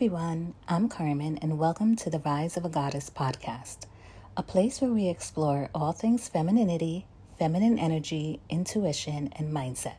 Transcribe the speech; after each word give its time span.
Everyone. 0.00 0.54
I'm 0.66 0.88
Carmen, 0.88 1.38
and 1.42 1.58
welcome 1.58 1.94
to 1.96 2.08
the 2.08 2.20
Rise 2.20 2.56
of 2.56 2.64
a 2.64 2.70
Goddess 2.70 3.10
podcast, 3.10 3.80
a 4.34 4.42
place 4.42 4.80
where 4.80 4.90
we 4.90 5.10
explore 5.10 5.68
all 5.74 5.92
things 5.92 6.26
femininity, 6.26 7.04
feminine 7.38 7.78
energy, 7.78 8.40
intuition, 8.48 9.28
and 9.36 9.52
mindset. 9.52 9.96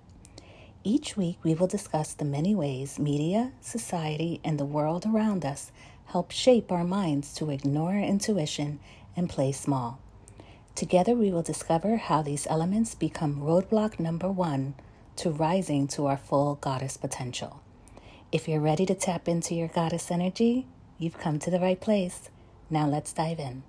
Each 0.84 1.16
week, 1.16 1.38
we 1.44 1.54
will 1.54 1.68
discuss 1.68 2.16
the 2.16 2.26
many 2.26 2.56
ways 2.56 2.98
media, 2.98 3.52
society, 3.62 4.42
and 4.44 4.60
the 4.60 4.66
world 4.66 5.06
around 5.06 5.46
us 5.46 5.72
help 6.06 6.32
shape 6.32 6.72
our 6.72 6.84
minds 6.84 7.36
to 7.36 7.52
ignore 7.52 7.94
intuition 7.94 8.80
and 9.16 9.30
play 9.30 9.52
small. 9.52 10.00
Together, 10.74 11.14
we 11.14 11.30
will 11.30 11.44
discover 11.44 11.98
how 11.98 12.24
these 12.24 12.48
elements 12.48 12.96
become 12.96 13.40
roadblock 13.40 14.00
number 14.00 14.32
one 14.32 14.74
to 15.18 15.30
rising 15.30 15.88
to 15.90 16.08
our 16.08 16.18
full 16.18 16.56
goddess 16.56 16.98
potential. 16.98 17.61
If 18.32 18.48
you're 18.48 18.62
ready 18.62 18.86
to 18.86 18.96
tap 18.96 19.28
into 19.28 19.56
your 19.56 19.68
goddess 19.68 20.10
energy, 20.10 20.66
you've 20.98 21.18
come 21.18 21.38
to 21.40 21.52
the 21.52 21.60
right 21.60 21.80
place. 21.80 22.30
Now 22.70 22.88
let's 22.88 23.12
dive 23.12 23.40
in. 23.40 23.64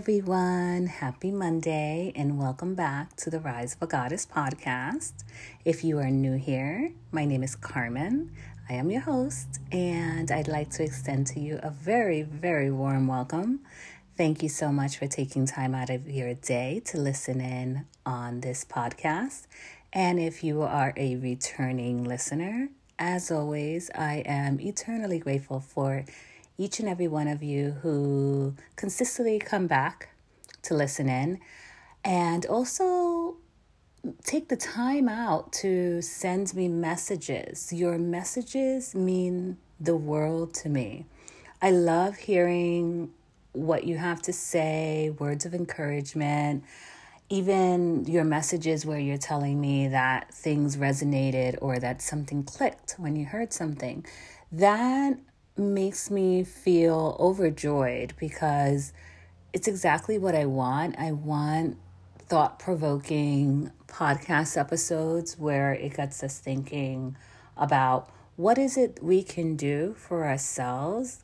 Everyone. 0.00 0.86
Happy 0.86 1.30
Monday, 1.30 2.10
and 2.16 2.38
welcome 2.38 2.74
back 2.74 3.14
to 3.16 3.28
the 3.28 3.38
Rise 3.38 3.74
of 3.74 3.82
a 3.82 3.86
Goddess 3.86 4.24
podcast. 4.24 5.12
If 5.62 5.84
you 5.84 5.98
are 5.98 6.10
new 6.10 6.38
here, 6.38 6.92
my 7.12 7.26
name 7.26 7.42
is 7.42 7.54
Carmen. 7.54 8.32
I 8.70 8.72
am 8.72 8.90
your 8.90 9.02
host, 9.02 9.60
and 9.70 10.30
I'd 10.30 10.48
like 10.48 10.70
to 10.70 10.84
extend 10.84 11.26
to 11.26 11.40
you 11.40 11.60
a 11.62 11.68
very, 11.68 12.22
very 12.22 12.70
warm 12.70 13.08
welcome. 13.08 13.60
Thank 14.16 14.42
you 14.42 14.48
so 14.48 14.72
much 14.72 14.96
for 14.96 15.06
taking 15.06 15.44
time 15.44 15.74
out 15.74 15.90
of 15.90 16.08
your 16.08 16.32
day 16.32 16.80
to 16.86 16.96
listen 16.96 17.42
in 17.42 17.84
on 18.06 18.40
this 18.40 18.64
podcast. 18.64 19.48
And 19.92 20.18
if 20.18 20.42
you 20.42 20.62
are 20.62 20.94
a 20.96 21.16
returning 21.16 22.04
listener, 22.04 22.70
as 22.98 23.30
always, 23.30 23.90
I 23.94 24.22
am 24.24 24.62
eternally 24.62 25.18
grateful 25.18 25.60
for 25.60 26.06
each 26.60 26.78
and 26.78 26.90
every 26.90 27.08
one 27.08 27.26
of 27.26 27.42
you 27.42 27.70
who 27.80 28.54
consistently 28.76 29.38
come 29.38 29.66
back 29.66 30.10
to 30.60 30.74
listen 30.74 31.08
in 31.08 31.40
and 32.04 32.44
also 32.44 33.36
take 34.24 34.48
the 34.48 34.56
time 34.56 35.08
out 35.08 35.52
to 35.54 36.02
send 36.02 36.54
me 36.54 36.68
messages. 36.68 37.72
Your 37.72 37.96
messages 37.96 38.94
mean 38.94 39.56
the 39.80 39.96
world 39.96 40.52
to 40.52 40.68
me. 40.68 41.06
I 41.62 41.70
love 41.70 42.16
hearing 42.16 43.10
what 43.52 43.84
you 43.84 43.96
have 43.96 44.20
to 44.22 44.32
say, 44.32 45.14
words 45.18 45.46
of 45.46 45.54
encouragement, 45.54 46.62
even 47.30 48.04
your 48.04 48.24
messages 48.24 48.84
where 48.84 48.98
you're 48.98 49.16
telling 49.16 49.58
me 49.58 49.88
that 49.88 50.34
things 50.34 50.76
resonated 50.76 51.56
or 51.62 51.78
that 51.78 52.02
something 52.02 52.42
clicked 52.42 52.96
when 52.98 53.16
you 53.16 53.24
heard 53.24 53.54
something. 53.54 54.04
That 54.52 55.16
makes 55.60 56.10
me 56.10 56.42
feel 56.44 57.16
overjoyed 57.20 58.14
because 58.18 58.92
it's 59.52 59.68
exactly 59.68 60.18
what 60.18 60.34
I 60.34 60.46
want. 60.46 60.96
I 60.98 61.12
want 61.12 61.78
thought 62.18 62.58
provoking 62.58 63.70
podcast 63.88 64.56
episodes 64.56 65.38
where 65.38 65.72
it 65.72 65.96
gets 65.96 66.22
us 66.22 66.38
thinking 66.38 67.16
about 67.56 68.08
what 68.36 68.56
is 68.56 68.76
it 68.76 68.98
we 69.02 69.22
can 69.22 69.56
do 69.56 69.94
for 69.98 70.26
ourselves 70.26 71.22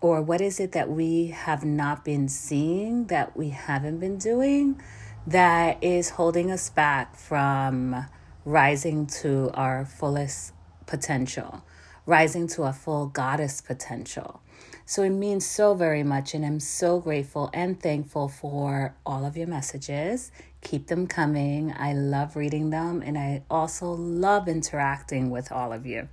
or 0.00 0.20
what 0.20 0.40
is 0.40 0.60
it 0.60 0.72
that 0.72 0.90
we 0.90 1.28
have 1.28 1.64
not 1.64 2.04
been 2.04 2.28
seeing 2.28 3.06
that 3.06 3.36
we 3.36 3.48
haven't 3.48 3.98
been 3.98 4.18
doing 4.18 4.80
that 5.26 5.82
is 5.82 6.10
holding 6.10 6.50
us 6.50 6.68
back 6.68 7.16
from 7.16 8.06
rising 8.44 9.06
to 9.06 9.50
our 9.54 9.84
fullest 9.84 10.52
potential 10.86 11.64
rising 12.06 12.46
to 12.48 12.64
a 12.64 12.72
full 12.72 13.06
goddess 13.06 13.60
potential. 13.60 14.40
So 14.84 15.02
it 15.02 15.10
means 15.10 15.46
so 15.46 15.74
very 15.74 16.02
much, 16.02 16.34
and 16.34 16.44
I'm 16.44 16.60
so 16.60 17.00
grateful 17.00 17.50
and 17.54 17.80
thankful 17.80 18.28
for 18.28 18.94
all 19.06 19.24
of 19.24 19.36
your 19.36 19.46
messages. 19.46 20.32
Keep 20.60 20.88
them 20.88 21.06
coming. 21.06 21.72
I 21.78 21.92
love 21.92 22.36
reading 22.36 22.70
them, 22.70 23.02
and 23.02 23.16
I 23.16 23.42
also 23.50 23.90
love 23.92 24.48
interacting 24.48 25.30
with 25.30 25.52
all 25.52 25.72
of 25.72 25.86
you. 25.86 26.08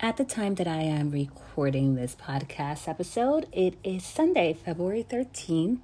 At 0.00 0.16
the 0.16 0.24
time 0.24 0.54
that 0.54 0.66
I 0.66 0.80
am 0.80 1.10
recording 1.10 1.94
this 1.94 2.16
podcast 2.16 2.88
episode, 2.88 3.46
it 3.52 3.74
is 3.84 4.02
Sunday, 4.02 4.54
February 4.54 5.04
13th. 5.08 5.80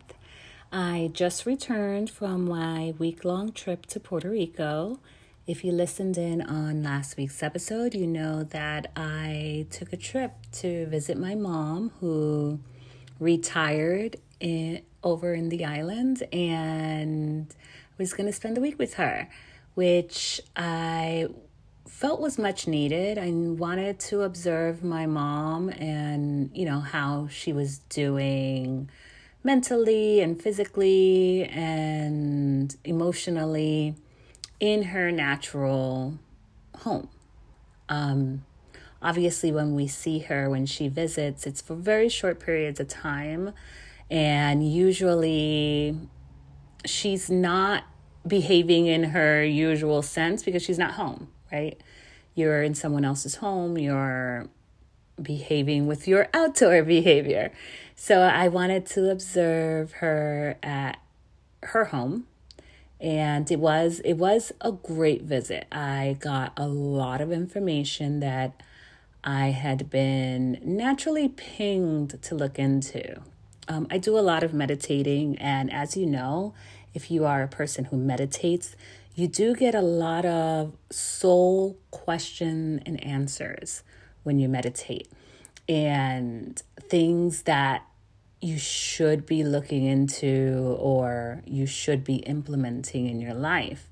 I 0.72 1.10
just 1.12 1.44
returned 1.44 2.08
from 2.10 2.46
my 2.46 2.94
week 2.98 3.24
long 3.26 3.52
trip 3.52 3.84
to 3.86 4.00
Puerto 4.00 4.30
Rico. 4.30 5.00
If 5.46 5.64
you 5.64 5.70
listened 5.70 6.18
in 6.18 6.42
on 6.42 6.82
last 6.82 7.16
week's 7.16 7.40
episode, 7.40 7.94
you 7.94 8.04
know 8.04 8.42
that 8.42 8.90
I 8.96 9.68
took 9.70 9.92
a 9.92 9.96
trip 9.96 10.32
to 10.54 10.86
visit 10.86 11.16
my 11.16 11.36
mom 11.36 11.92
who 12.00 12.58
retired 13.20 14.16
in, 14.40 14.82
over 15.04 15.34
in 15.34 15.48
the 15.48 15.64
island 15.64 16.24
and 16.32 17.46
was 17.96 18.12
going 18.12 18.26
to 18.26 18.32
spend 18.32 18.56
the 18.56 18.60
week 18.60 18.76
with 18.76 18.94
her, 18.94 19.28
which 19.74 20.40
I 20.56 21.28
felt 21.86 22.20
was 22.20 22.38
much 22.38 22.66
needed. 22.66 23.16
I 23.16 23.30
wanted 23.30 24.00
to 24.00 24.22
observe 24.22 24.82
my 24.82 25.06
mom 25.06 25.68
and, 25.68 26.50
you 26.54 26.64
know, 26.64 26.80
how 26.80 27.28
she 27.28 27.52
was 27.52 27.78
doing 27.88 28.90
mentally 29.44 30.20
and 30.22 30.42
physically 30.42 31.44
and 31.44 32.74
emotionally 32.82 33.94
in 34.60 34.84
her 34.84 35.10
natural 35.10 36.18
home. 36.78 37.08
Um, 37.88 38.44
obviously, 39.02 39.52
when 39.52 39.74
we 39.74 39.86
see 39.86 40.20
her, 40.20 40.48
when 40.48 40.66
she 40.66 40.88
visits, 40.88 41.46
it's 41.46 41.60
for 41.60 41.74
very 41.74 42.08
short 42.08 42.40
periods 42.40 42.80
of 42.80 42.88
time. 42.88 43.52
And 44.10 44.68
usually, 44.70 45.98
she's 46.84 47.30
not 47.30 47.84
behaving 48.26 48.86
in 48.86 49.04
her 49.04 49.44
usual 49.44 50.02
sense 50.02 50.42
because 50.42 50.62
she's 50.62 50.78
not 50.78 50.92
home, 50.92 51.28
right? 51.52 51.80
You're 52.34 52.62
in 52.62 52.74
someone 52.74 53.04
else's 53.04 53.36
home, 53.36 53.78
you're 53.78 54.48
behaving 55.20 55.86
with 55.86 56.06
your 56.06 56.28
outdoor 56.34 56.82
behavior. 56.84 57.52
So 57.94 58.20
I 58.20 58.48
wanted 58.48 58.86
to 58.86 59.10
observe 59.10 59.92
her 59.92 60.58
at 60.62 60.98
her 61.62 61.86
home 61.86 62.26
and 63.00 63.50
it 63.50 63.58
was 63.58 64.00
it 64.00 64.14
was 64.14 64.52
a 64.60 64.72
great 64.72 65.22
visit. 65.22 65.66
I 65.70 66.16
got 66.18 66.52
a 66.56 66.66
lot 66.66 67.20
of 67.20 67.30
information 67.30 68.20
that 68.20 68.62
I 69.22 69.48
had 69.48 69.90
been 69.90 70.58
naturally 70.62 71.28
pinged 71.28 72.22
to 72.22 72.34
look 72.34 72.58
into. 72.58 73.20
Um, 73.68 73.86
I 73.90 73.98
do 73.98 74.16
a 74.16 74.20
lot 74.20 74.44
of 74.44 74.54
meditating, 74.54 75.36
and 75.38 75.72
as 75.72 75.96
you 75.96 76.06
know, 76.06 76.54
if 76.94 77.10
you 77.10 77.24
are 77.24 77.42
a 77.42 77.48
person 77.48 77.86
who 77.86 77.96
meditates, 77.96 78.76
you 79.14 79.26
do 79.26 79.54
get 79.54 79.74
a 79.74 79.80
lot 79.80 80.24
of 80.24 80.72
soul 80.90 81.76
question 81.90 82.80
and 82.86 83.02
answers 83.02 83.82
when 84.22 84.38
you 84.38 84.48
meditate, 84.48 85.10
and 85.68 86.62
things 86.80 87.42
that 87.42 87.84
you 88.40 88.58
should 88.58 89.26
be 89.26 89.42
looking 89.42 89.84
into 89.84 90.76
or 90.78 91.42
you 91.46 91.66
should 91.66 92.04
be 92.04 92.16
implementing 92.16 93.06
in 93.06 93.20
your 93.20 93.34
life. 93.34 93.88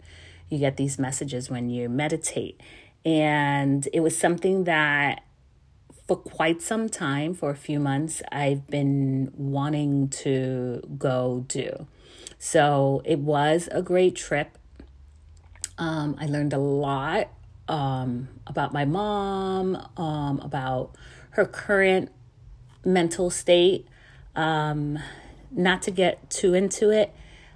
You 0.49 0.59
get 0.59 0.77
these 0.77 0.99
messages 0.99 1.51
when 1.51 1.71
you 1.71 1.89
meditate. 1.89 2.61
And 3.05 3.89
it 3.93 4.01
was 4.01 4.17
something 4.17 4.65
that 4.65 5.25
for 6.07 6.17
quite 6.17 6.61
some 6.61 6.89
time, 6.89 7.33
for 7.35 7.51
a 7.51 7.57
few 7.57 7.81
months, 7.81 8.23
I've 8.31 8.67
been 8.67 9.33
wanting 9.35 10.09
to 10.09 10.83
go 10.99 11.45
do. 11.49 11.87
So 12.39 13.01
it 13.05 13.21
was 13.21 13.69
a 13.73 13.81
great 13.81 14.15
trip. 14.15 14.59
Um, 15.79 16.17
I 16.21 16.27
learned 16.27 16.53
a 16.53 16.59
lot 16.59 17.31
um, 17.69 18.29
about 18.47 18.73
my 18.73 18.85
mom, 18.85 19.77
um, 19.97 20.41
about 20.41 20.95
her 21.31 21.47
current 21.47 22.11
mental 22.85 23.31
state, 23.31 23.89
um, 24.37 24.99
not 25.51 25.83
to 25.83 25.91
get 25.91 26.31
too 26.31 26.55
into 26.55 26.91
it, 26.91 27.13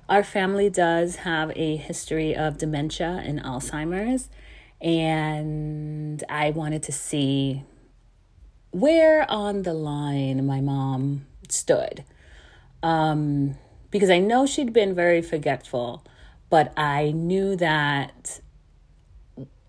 our 0.08 0.24
family 0.24 0.70
does 0.70 1.16
have 1.16 1.52
a 1.54 1.76
history 1.76 2.34
of 2.34 2.58
dementia 2.58 3.22
and 3.24 3.42
Alzheimer's, 3.42 4.28
and 4.80 6.22
I 6.28 6.50
wanted 6.50 6.82
to 6.84 6.92
see 6.92 7.64
where 8.70 9.30
on 9.30 9.62
the 9.62 9.74
line 9.74 10.46
my 10.46 10.60
mom 10.60 11.26
stood. 11.48 12.04
Um, 12.82 13.56
because 13.90 14.10
I 14.10 14.18
know 14.18 14.46
she'd 14.46 14.72
been 14.72 14.94
very 14.94 15.22
forgetful, 15.22 16.04
but 16.50 16.72
I 16.78 17.10
knew 17.10 17.56
that 17.56 18.40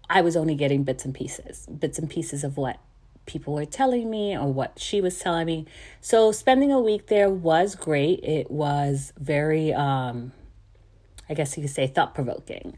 I 0.10 0.22
was 0.22 0.36
only 0.36 0.56
getting 0.56 0.84
bits 0.84 1.06
and 1.06 1.14
pieces, 1.14 1.66
bits 1.68 2.00
and 2.00 2.10
pieces 2.10 2.44
of 2.44 2.58
what 2.58 2.78
people 3.30 3.54
were 3.54 3.66
telling 3.66 4.10
me 4.10 4.36
or 4.36 4.52
what 4.52 4.80
she 4.80 5.00
was 5.00 5.20
telling 5.20 5.46
me. 5.46 5.66
So 6.02 6.32
spending 6.32 6.72
a 6.72 6.80
week 6.80 7.08
there 7.08 7.30
was 7.30 7.76
great. 7.76 8.24
It 8.24 8.50
was 8.50 9.14
very 9.18 9.72
um 9.72 10.34
I 11.30 11.36
guess 11.36 11.56
you 11.56 11.62
could 11.62 11.72
say 11.72 11.86
thought 11.86 12.16
provoking. 12.16 12.76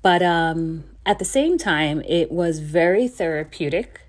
But 0.00 0.22
um 0.22 0.84
at 1.04 1.18
the 1.18 1.24
same 1.24 1.58
time 1.58 2.00
it 2.02 2.30
was 2.30 2.60
very 2.60 3.08
therapeutic, 3.08 4.02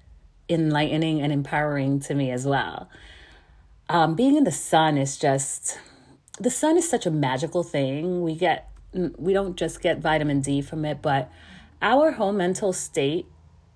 enlightening 0.48 1.22
and 1.22 1.34
empowering 1.34 2.00
to 2.02 2.14
me 2.14 2.30
as 2.30 2.46
well. 2.46 2.88
Um 3.90 4.16
being 4.16 4.36
in 4.38 4.44
the 4.44 4.52
sun 4.52 4.96
is 4.98 5.18
just 5.18 5.80
the 6.40 6.52
sun 6.52 6.78
is 6.78 6.88
such 6.88 7.08
a 7.08 7.12
magical 7.12 7.64
thing. 7.64 8.22
We 8.22 8.36
get 8.36 8.70
we 8.94 9.34
don't 9.34 9.58
just 9.58 9.82
get 9.82 9.98
vitamin 10.00 10.42
D 10.42 10.62
from 10.62 10.86
it, 10.86 11.02
but 11.02 11.32
our 11.82 12.12
whole 12.12 12.34
mental 12.34 12.74
state 12.74 13.26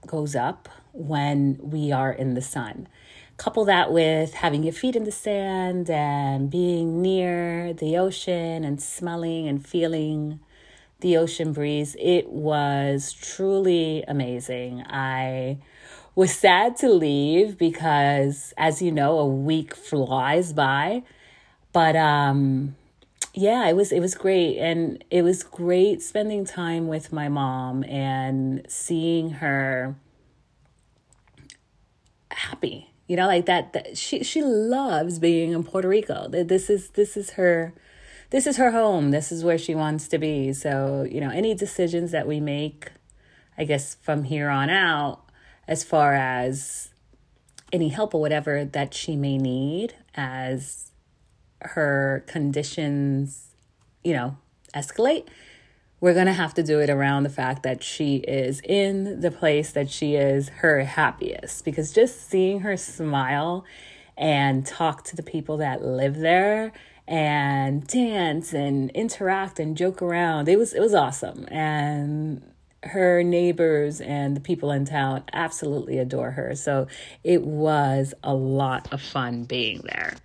goes 0.05 0.35
up 0.35 0.69
when 0.93 1.57
we 1.61 1.91
are 1.91 2.11
in 2.11 2.35
the 2.35 2.41
sun. 2.41 2.87
Couple 3.35 3.65
that 3.65 3.91
with 3.91 4.35
having 4.35 4.63
your 4.63 4.73
feet 4.73 4.95
in 4.95 5.03
the 5.03 5.11
sand 5.11 5.89
and 5.89 6.49
being 6.49 7.01
near 7.01 7.73
the 7.73 7.97
ocean 7.97 8.63
and 8.63 8.81
smelling 8.81 9.47
and 9.47 9.65
feeling 9.65 10.39
the 11.01 11.17
ocean 11.17 11.51
breeze. 11.51 11.95
It 11.99 12.29
was 12.29 13.11
truly 13.11 14.03
amazing. 14.07 14.83
I 14.87 15.57
was 16.15 16.31
sad 16.33 16.77
to 16.77 16.89
leave 16.89 17.57
because, 17.57 18.53
as 18.57 18.81
you 18.81 18.91
know, 18.91 19.17
a 19.17 19.27
week 19.27 19.75
flies 19.75 20.53
by. 20.53 21.03
But 21.73 21.95
um, 21.95 22.75
yeah, 23.33 23.67
it 23.67 23.75
was 23.75 23.91
it 23.91 23.99
was 23.99 24.13
great, 24.13 24.59
and 24.59 25.03
it 25.09 25.23
was 25.23 25.41
great 25.41 26.03
spending 26.03 26.45
time 26.45 26.87
with 26.87 27.11
my 27.11 27.29
mom 27.29 27.83
and 27.83 28.63
seeing 28.69 29.31
her 29.31 29.95
happy. 32.33 32.89
You 33.07 33.17
know, 33.17 33.27
like 33.27 33.45
that, 33.47 33.73
that 33.73 33.97
she 33.97 34.23
she 34.23 34.41
loves 34.41 35.19
being 35.19 35.51
in 35.51 35.63
Puerto 35.63 35.87
Rico. 35.87 36.27
This 36.29 36.69
is 36.69 36.91
this 36.91 37.17
is 37.17 37.31
her 37.31 37.73
this 38.33 38.47
is 38.47 38.57
her 38.57 38.71
home. 38.71 39.11
This 39.11 39.31
is 39.31 39.43
where 39.43 39.59
she 39.59 39.75
wants 39.75 40.07
to 40.07 40.17
be. 40.17 40.53
So, 40.53 41.07
you 41.07 41.21
know, 41.21 41.29
any 41.29 41.53
decisions 41.53 42.09
that 42.11 42.27
we 42.27 42.39
make, 42.39 42.91
I 43.59 43.63
guess 43.63 43.93
from 44.01 44.23
here 44.23 44.49
on 44.49 44.71
out, 44.71 45.21
as 45.67 45.83
far 45.83 46.15
as 46.15 46.89
any 47.71 47.89
help 47.89 48.15
or 48.15 48.21
whatever 48.21 48.65
that 48.65 48.95
she 48.95 49.15
may 49.15 49.37
need 49.37 49.93
as 50.15 50.91
her 51.61 52.23
conditions, 52.27 53.55
you 54.03 54.13
know, 54.13 54.37
escalate, 54.73 55.27
we're 56.03 56.13
going 56.13 56.25
to 56.25 56.33
have 56.33 56.53
to 56.53 56.61
do 56.61 56.81
it 56.81 56.89
around 56.89 57.23
the 57.23 57.29
fact 57.29 57.63
that 57.63 57.81
she 57.81 58.17
is 58.17 58.59
in 58.65 59.21
the 59.21 59.31
place 59.31 59.71
that 59.71 59.89
she 59.89 60.15
is 60.15 60.49
her 60.49 60.83
happiest. 60.83 61.63
Because 61.63 61.93
just 61.93 62.29
seeing 62.29 62.59
her 62.59 62.75
smile 62.75 63.63
and 64.17 64.65
talk 64.65 65.05
to 65.05 65.15
the 65.15 65.23
people 65.23 65.55
that 65.55 65.81
live 65.81 66.17
there 66.17 66.73
and 67.07 67.87
dance 67.87 68.51
and 68.51 68.91
interact 68.91 69.61
and 69.61 69.77
joke 69.77 70.01
around 70.01 70.49
it 70.49 70.59
was 70.59 70.73
it 70.73 70.81
was 70.81 70.93
awesome. 70.93 71.47
And 71.49 72.51
her 72.83 73.23
neighbors 73.23 74.01
and 74.01 74.35
the 74.35 74.41
people 74.41 74.71
in 74.71 74.83
town 74.83 75.23
absolutely 75.31 75.99
adore 75.99 76.31
her. 76.31 76.53
So 76.53 76.87
it 77.23 77.43
was 77.43 78.13
a 78.25 78.33
lot 78.33 78.91
of 78.91 79.01
fun 79.01 79.45
being 79.45 79.79
there. 79.85 80.15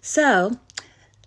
So 0.00 0.58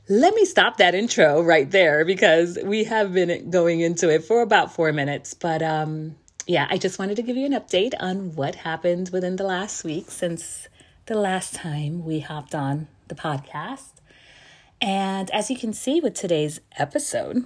let 0.07 0.35
me 0.35 0.45
stop 0.45 0.77
that 0.77 0.93
intro 0.93 1.41
right 1.41 1.69
there 1.69 2.05
because 2.05 2.59
we 2.63 2.83
have 2.83 3.13
been 3.13 3.49
going 3.49 3.79
into 3.79 4.09
it 4.09 4.23
for 4.23 4.41
about 4.41 4.73
four 4.73 4.91
minutes. 4.93 5.33
But 5.33 5.61
um, 5.61 6.15
yeah, 6.45 6.67
I 6.69 6.77
just 6.77 6.99
wanted 6.99 7.15
to 7.15 7.23
give 7.23 7.37
you 7.37 7.45
an 7.45 7.53
update 7.53 7.93
on 7.99 8.35
what 8.35 8.55
happened 8.55 9.09
within 9.09 9.35
the 9.35 9.43
last 9.43 9.83
week 9.83 10.11
since 10.11 10.67
the 11.07 11.15
last 11.15 11.55
time 11.55 12.05
we 12.05 12.19
hopped 12.19 12.53
on 12.53 12.87
the 13.07 13.15
podcast. 13.15 13.93
And 14.81 15.31
as 15.31 15.49
you 15.49 15.57
can 15.57 15.73
see 15.73 16.01
with 16.01 16.13
today's 16.13 16.59
episode, 16.77 17.45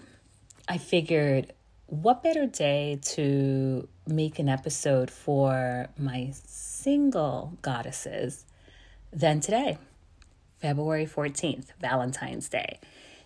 I 0.68 0.78
figured 0.78 1.54
what 1.86 2.22
better 2.22 2.46
day 2.46 3.00
to 3.02 3.88
make 4.06 4.38
an 4.38 4.50
episode 4.50 5.10
for 5.10 5.88
my 5.98 6.34
single 6.46 7.58
goddesses 7.62 8.46
than 9.14 9.40
today. 9.40 9.78
February 10.60 11.06
14th, 11.06 11.68
Valentine's 11.80 12.50
Day. 12.50 12.80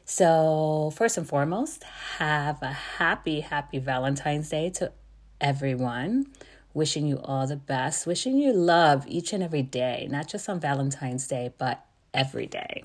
So, 0.05 0.91
first 0.95 1.17
and 1.17 1.27
foremost, 1.27 1.83
have 2.17 2.61
a 2.61 2.71
happy, 2.71 3.39
happy 3.39 3.79
Valentine's 3.79 4.49
Day 4.49 4.69
to 4.71 4.91
everyone. 5.39 6.27
Wishing 6.73 7.05
you 7.05 7.19
all 7.23 7.45
the 7.45 7.55
best, 7.55 8.07
wishing 8.07 8.37
you 8.37 8.51
love 8.51 9.05
each 9.07 9.31
and 9.31 9.43
every 9.43 9.61
day, 9.61 10.07
not 10.09 10.27
just 10.27 10.49
on 10.49 10.59
Valentine's 10.59 11.27
Day, 11.27 11.53
but 11.57 11.85
every 12.13 12.47
day. 12.47 12.83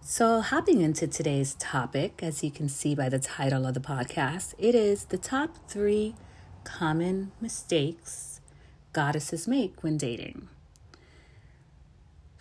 So, 0.00 0.40
hopping 0.40 0.80
into 0.80 1.06
today's 1.06 1.54
topic, 1.54 2.20
as 2.22 2.42
you 2.42 2.50
can 2.50 2.68
see 2.68 2.94
by 2.94 3.08
the 3.08 3.18
title 3.18 3.66
of 3.66 3.74
the 3.74 3.80
podcast, 3.80 4.54
it 4.58 4.74
is 4.74 5.04
the 5.04 5.18
top 5.18 5.68
three 5.68 6.14
common 6.64 7.32
mistakes 7.40 8.40
goddesses 8.92 9.46
make 9.46 9.82
when 9.82 9.96
dating. 9.96 10.48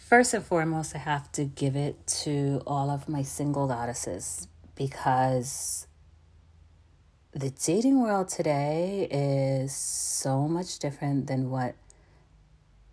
First 0.10 0.34
and 0.34 0.44
foremost, 0.44 0.96
I 0.96 0.98
have 0.98 1.32
to 1.34 1.46
give 1.46 1.76
it 1.76 2.08
to 2.24 2.64
all 2.66 2.90
of 2.90 3.08
my 3.08 3.22
single 3.22 3.68
goddesses 3.68 4.48
because 4.74 5.86
the 7.32 7.52
dating 7.52 8.02
world 8.02 8.28
today 8.28 9.08
is 9.12 9.72
so 9.72 10.48
much 10.48 10.80
different 10.80 11.28
than 11.28 11.52
what 11.52 11.76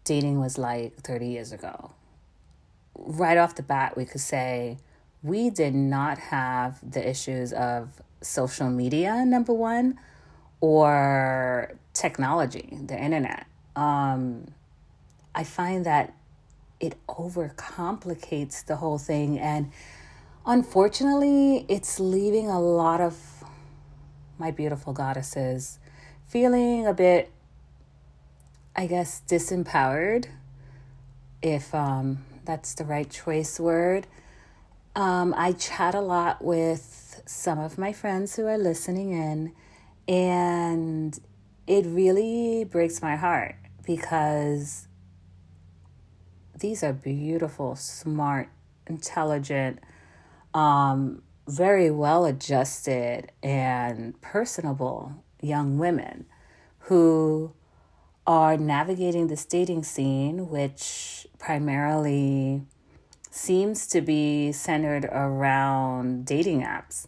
dating 0.05 0.41
was 0.41 0.59
like 0.59 0.97
30 0.97 1.29
years 1.29 1.53
ago. 1.53 1.93
Right 2.95 3.39
off 3.39 3.55
the 3.55 3.63
bat, 3.63 3.97
we 3.97 4.05
could 4.05 4.21
say 4.21 4.77
we 5.23 5.49
did 5.49 5.75
not 5.75 6.19
have 6.19 6.79
the 6.83 7.09
issues 7.09 7.55
of 7.55 8.03
social 8.21 8.69
media, 8.69 9.25
number 9.25 9.55
one, 9.55 9.99
or 10.61 11.79
technology, 11.95 12.77
the 12.85 13.03
internet. 13.03 13.47
Um, 13.75 14.49
I 15.35 15.45
find 15.45 15.87
that 15.87 16.13
it 16.81 16.97
overcomplicates 17.09 18.65
the 18.65 18.77
whole 18.77 18.99
thing. 18.99 19.39
And 19.39 19.73
unfortunately, 20.45 21.67
it's 21.69 21.99
leaving 21.99 22.49
a 22.49 22.61
lot 22.61 23.01
of 23.01 23.45
my 24.39 24.51
beautiful 24.51 24.93
goddesses 24.93 25.79
feeling 26.27 26.87
a 26.87 26.93
bit, 26.93 27.31
I 28.75 28.87
guess, 28.87 29.23
disempowered, 29.27 30.27
if 31.41 31.75
um, 31.75 32.25
that's 32.45 32.75
the 32.75 32.85
right 32.85 33.09
choice 33.09 33.59
word. 33.59 34.07
Um, 34.95 35.35
I 35.37 35.53
chat 35.53 35.95
a 35.95 36.01
lot 36.01 36.43
with 36.43 37.23
some 37.27 37.59
of 37.59 37.79
my 37.79 37.93
friends 37.93 38.37
who 38.37 38.47
are 38.47 38.59
listening 38.59 39.13
in, 39.13 39.53
and 40.09 41.19
it 41.67 41.87
really 41.87 42.65
breaks 42.65 43.03
my 43.03 43.17
heart 43.17 43.57
because 43.85 44.89
these 46.59 46.83
are 46.83 46.93
beautiful, 46.93 47.77
smart, 47.77 48.49
intelligent, 48.87 49.81
um, 50.55 51.23
very 51.47 51.91
well 51.91 52.25
adjusted, 52.25 53.31
and 53.43 54.21
personable 54.21 55.25
young 55.41 55.79
women 55.79 56.27
who 56.81 57.53
are 58.27 58.57
navigating 58.57 59.29
this 59.29 59.45
dating 59.45 59.85
scene, 59.85 60.49
which 60.49 61.27
primarily 61.39 62.63
seems 63.31 63.87
to 63.87 64.01
be 64.01 64.51
centered 64.51 65.05
around 65.05 66.25
dating 66.25 66.63
apps 66.63 67.07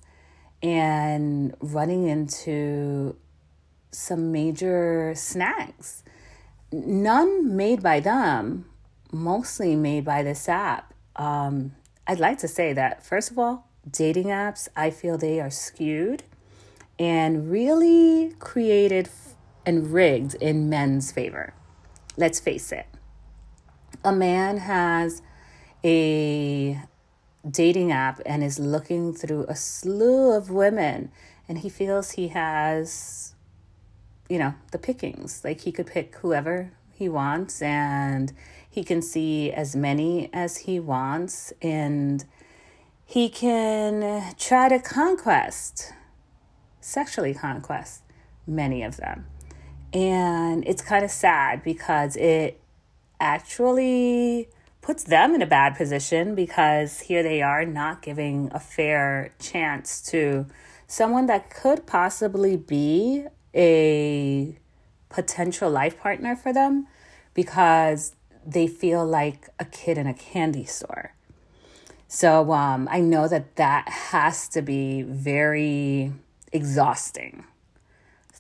and 0.63 1.55
running 1.61 2.07
into 2.07 3.17
some 3.91 4.31
major 4.31 5.15
snags. 5.17 6.05
None 6.71 7.57
made 7.57 7.83
by 7.83 8.01
them, 8.01 8.67
mostly 9.13 9.77
made 9.77 10.05
by 10.05 10.23
this 10.23 10.49
app. 10.49 10.93
Um, 11.17 11.75
I'd 12.07 12.21
like 12.21 12.39
to 12.39 12.49
say 12.49 12.73
that, 12.73 13.05
first 13.05 13.31
of 13.31 13.39
all, 13.39 13.69
dating 13.91 14.27
apps, 14.27 14.69
I 14.77 14.91
feel 14.91 15.19
they 15.19 15.41
are 15.41 15.51
skewed 15.51 16.23
and 16.99 17.51
really 17.51 18.35
created 18.39 19.09
and 19.65 19.93
rigged 19.93 20.35
in 20.37 20.69
men's 20.69 21.13
favor. 21.13 21.55
Let's 22.17 22.41
face 22.41 22.73
it. 22.73 22.87
A 24.05 24.13
man 24.13 24.59
has 24.59 25.23
a 25.85 26.81
dating 27.49 27.93
app 27.93 28.21
and 28.27 28.43
is 28.43 28.59
looking 28.59 29.13
through 29.15 29.45
a 29.49 29.55
slew 29.55 30.33
of 30.33 30.51
women 30.51 31.11
and 31.49 31.59
he 31.59 31.69
feels 31.69 32.13
he 32.13 32.29
has 32.29 33.35
you 34.29 34.39
know 34.39 34.55
the 34.73 34.79
pickings 34.79 35.43
like 35.45 35.63
he 35.63 35.73
could 35.73 35.87
pick 35.87 36.17
whoever 36.17 36.73
he 36.93 37.09
wants 37.09 37.63
and 37.63 38.33
he 38.79 38.85
can 38.85 39.03
see 39.03 39.51
as 39.51 39.75
many 39.75 40.31
as 40.33 40.59
he 40.59 40.79
wants 40.79 41.53
and 41.61 42.25
he 43.05 43.29
can 43.29 44.23
try 44.39 44.69
to 44.69 44.79
conquest, 44.79 45.93
sexually 46.81 47.35
conquest 47.35 48.03
many 48.47 48.85
of 48.85 48.97
them. 48.97 49.27
And 49.93 50.65
it's 50.65 50.81
kind 50.81 51.05
of 51.05 51.11
sad 51.11 51.65
because 51.65 52.15
it 52.15 52.61
actually 53.19 54.49
puts 54.81 55.03
them 55.03 55.35
in 55.35 55.43
a 55.43 55.47
bad 55.47 55.75
position 55.75 56.37
because 56.37 57.01
here 57.01 57.25
they 57.25 57.43
are 57.43 57.65
not 57.65 58.01
giving 58.01 58.49
a 58.55 58.61
fair 58.61 59.35
chance 59.41 60.01
to 60.13 60.47
someone 60.87 61.27
that 61.27 61.51
could 61.51 61.85
possibly 61.85 62.57
be 62.57 63.27
a 63.53 64.57
potential 65.09 65.69
life 65.69 65.99
partner 65.99 66.37
for 66.37 66.53
them 66.53 66.87
because 67.35 68.15
they 68.49 68.67
feel 68.67 69.05
like 69.05 69.51
a 69.59 69.65
kid 69.67 69.99
in 69.99 70.07
a 70.07 70.15
candy 70.15 70.65
store. 70.65 71.15
So 72.09 72.53
um, 72.53 72.89
I 72.91 73.01
know 73.01 73.29
that 73.29 73.57
that 73.57 73.89
has 73.89 74.49
to 74.49 74.63
be 74.63 75.03
very 75.03 76.13
exhausting, 76.51 77.45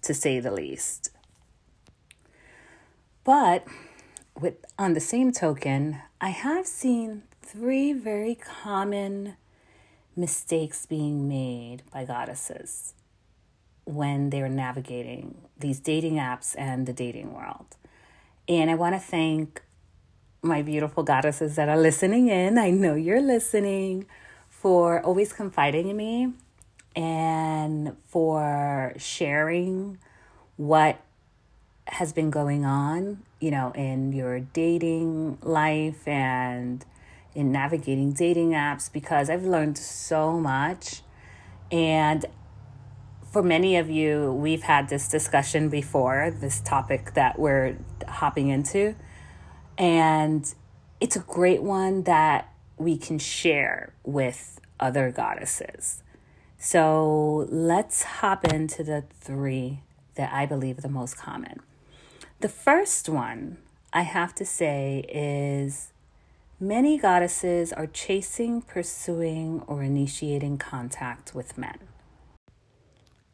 to 0.00 0.14
say 0.14 0.40
the 0.40 0.50
least. 0.50 1.10
But 3.22 3.66
with 4.40 4.64
on 4.78 4.94
the 4.94 5.00
same 5.00 5.30
token, 5.30 6.00
I 6.22 6.30
have 6.30 6.66
seen 6.66 7.24
three 7.42 7.92
very 7.92 8.34
common 8.34 9.36
mistakes 10.16 10.86
being 10.86 11.28
made 11.28 11.82
by 11.92 12.06
goddesses 12.06 12.94
when 13.84 14.30
they're 14.30 14.48
navigating 14.48 15.34
these 15.58 15.80
dating 15.80 16.14
apps 16.14 16.54
and 16.56 16.86
the 16.86 16.94
dating 16.94 17.34
world. 17.34 17.76
And 18.48 18.70
I 18.70 18.74
want 18.74 18.94
to 18.94 18.98
thank 18.98 19.62
my 20.42 20.62
beautiful 20.62 21.02
goddesses 21.02 21.56
that 21.56 21.68
are 21.68 21.76
listening 21.76 22.28
in. 22.28 22.58
I 22.58 22.70
know 22.70 22.94
you're 22.94 23.20
listening 23.20 24.06
for 24.48 25.00
always 25.02 25.32
confiding 25.32 25.88
in 25.88 25.96
me 25.96 26.32
and 26.94 27.96
for 28.06 28.94
sharing 28.96 29.98
what 30.56 31.00
has 31.86 32.12
been 32.12 32.30
going 32.30 32.64
on, 32.64 33.22
you 33.40 33.50
know, 33.50 33.72
in 33.72 34.12
your 34.12 34.40
dating 34.40 35.38
life 35.42 36.06
and 36.06 36.84
in 37.34 37.52
navigating 37.52 38.12
dating 38.12 38.50
apps 38.50 38.92
because 38.92 39.30
I've 39.30 39.44
learned 39.44 39.78
so 39.78 40.38
much. 40.38 41.02
And 41.70 42.24
for 43.32 43.42
many 43.42 43.76
of 43.76 43.90
you, 43.90 44.32
we've 44.32 44.62
had 44.62 44.88
this 44.88 45.08
discussion 45.08 45.68
before, 45.68 46.34
this 46.40 46.60
topic 46.60 47.14
that 47.14 47.38
we're 47.38 47.76
hopping 48.06 48.48
into. 48.48 48.94
And 49.78 50.52
it's 51.00 51.16
a 51.16 51.20
great 51.20 51.62
one 51.62 52.02
that 52.02 52.52
we 52.76 52.98
can 52.98 53.18
share 53.18 53.94
with 54.04 54.60
other 54.80 55.10
goddesses. 55.10 56.02
So 56.58 57.46
let's 57.50 58.02
hop 58.02 58.44
into 58.44 58.82
the 58.82 59.04
three 59.20 59.80
that 60.16 60.32
I 60.32 60.44
believe 60.44 60.78
are 60.78 60.82
the 60.82 60.88
most 60.88 61.16
common. 61.16 61.60
The 62.40 62.48
first 62.48 63.08
one 63.08 63.58
I 63.92 64.02
have 64.02 64.34
to 64.36 64.44
say 64.44 65.04
is 65.08 65.92
many 66.58 66.98
goddesses 66.98 67.72
are 67.72 67.86
chasing, 67.86 68.62
pursuing, 68.62 69.62
or 69.68 69.82
initiating 69.84 70.58
contact 70.58 71.34
with 71.34 71.56
men. 71.56 71.78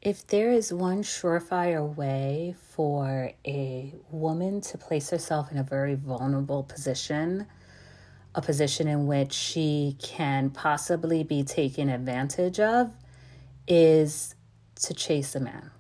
If 0.05 0.27
there 0.27 0.51
is 0.51 0.71
one 0.71 1.03
surefire 1.03 1.97
way 1.97 2.55
for 2.73 3.33
a 3.47 3.95
woman 4.11 4.61
to 4.61 4.77
place 4.77 5.09
herself 5.09 5.51
in 5.51 5.57
a 5.57 5.63
very 5.63 5.95
vulnerable 5.95 6.63
position, 6.63 7.47
a 8.35 8.43
position 8.43 8.87
in 8.87 9.07
which 9.07 9.33
she 9.33 9.97
can 10.03 10.51
possibly 10.51 11.25
be 11.25 11.43
taken 11.43 11.89
advantage 11.89 12.61
of, 12.61 12.93
is 13.67 14.35
to 14.83 14.93
chase 14.93 15.35
a 15.35 15.41
man, 15.41 15.71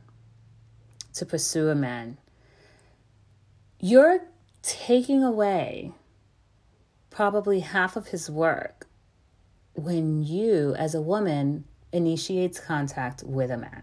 to 1.12 1.26
pursue 1.26 1.68
a 1.68 1.74
man. 1.74 2.16
You're 3.78 4.20
taking 4.62 5.22
away 5.22 5.92
probably 7.10 7.60
half 7.60 7.94
of 7.94 8.06
his 8.06 8.30
work 8.30 8.86
when 9.74 10.22
you, 10.22 10.74
as 10.78 10.94
a 10.94 11.02
woman, 11.02 11.66
initiates 11.92 12.58
contact 12.58 13.22
with 13.22 13.50
a 13.50 13.58
man. 13.58 13.82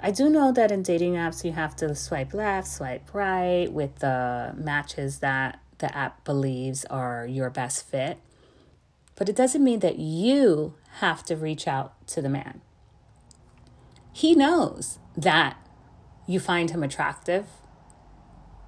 I 0.00 0.10
do 0.10 0.28
know 0.28 0.52
that 0.52 0.70
in 0.70 0.82
dating 0.82 1.14
apps, 1.14 1.44
you 1.44 1.52
have 1.52 1.76
to 1.76 1.94
swipe 1.94 2.34
left, 2.34 2.68
swipe 2.68 3.14
right 3.14 3.72
with 3.72 4.00
the 4.00 4.52
matches 4.56 5.20
that 5.20 5.60
the 5.78 5.96
app 5.96 6.24
believes 6.24 6.84
are 6.86 7.26
your 7.26 7.50
best 7.50 7.86
fit. 7.86 8.18
But 9.16 9.28
it 9.28 9.36
doesn't 9.36 9.62
mean 9.62 9.80
that 9.80 9.98
you 9.98 10.74
have 10.98 11.24
to 11.24 11.36
reach 11.36 11.68
out 11.68 12.06
to 12.08 12.20
the 12.20 12.28
man. 12.28 12.60
He 14.12 14.34
knows 14.34 14.98
that 15.16 15.56
you 16.26 16.40
find 16.40 16.70
him 16.70 16.82
attractive, 16.82 17.46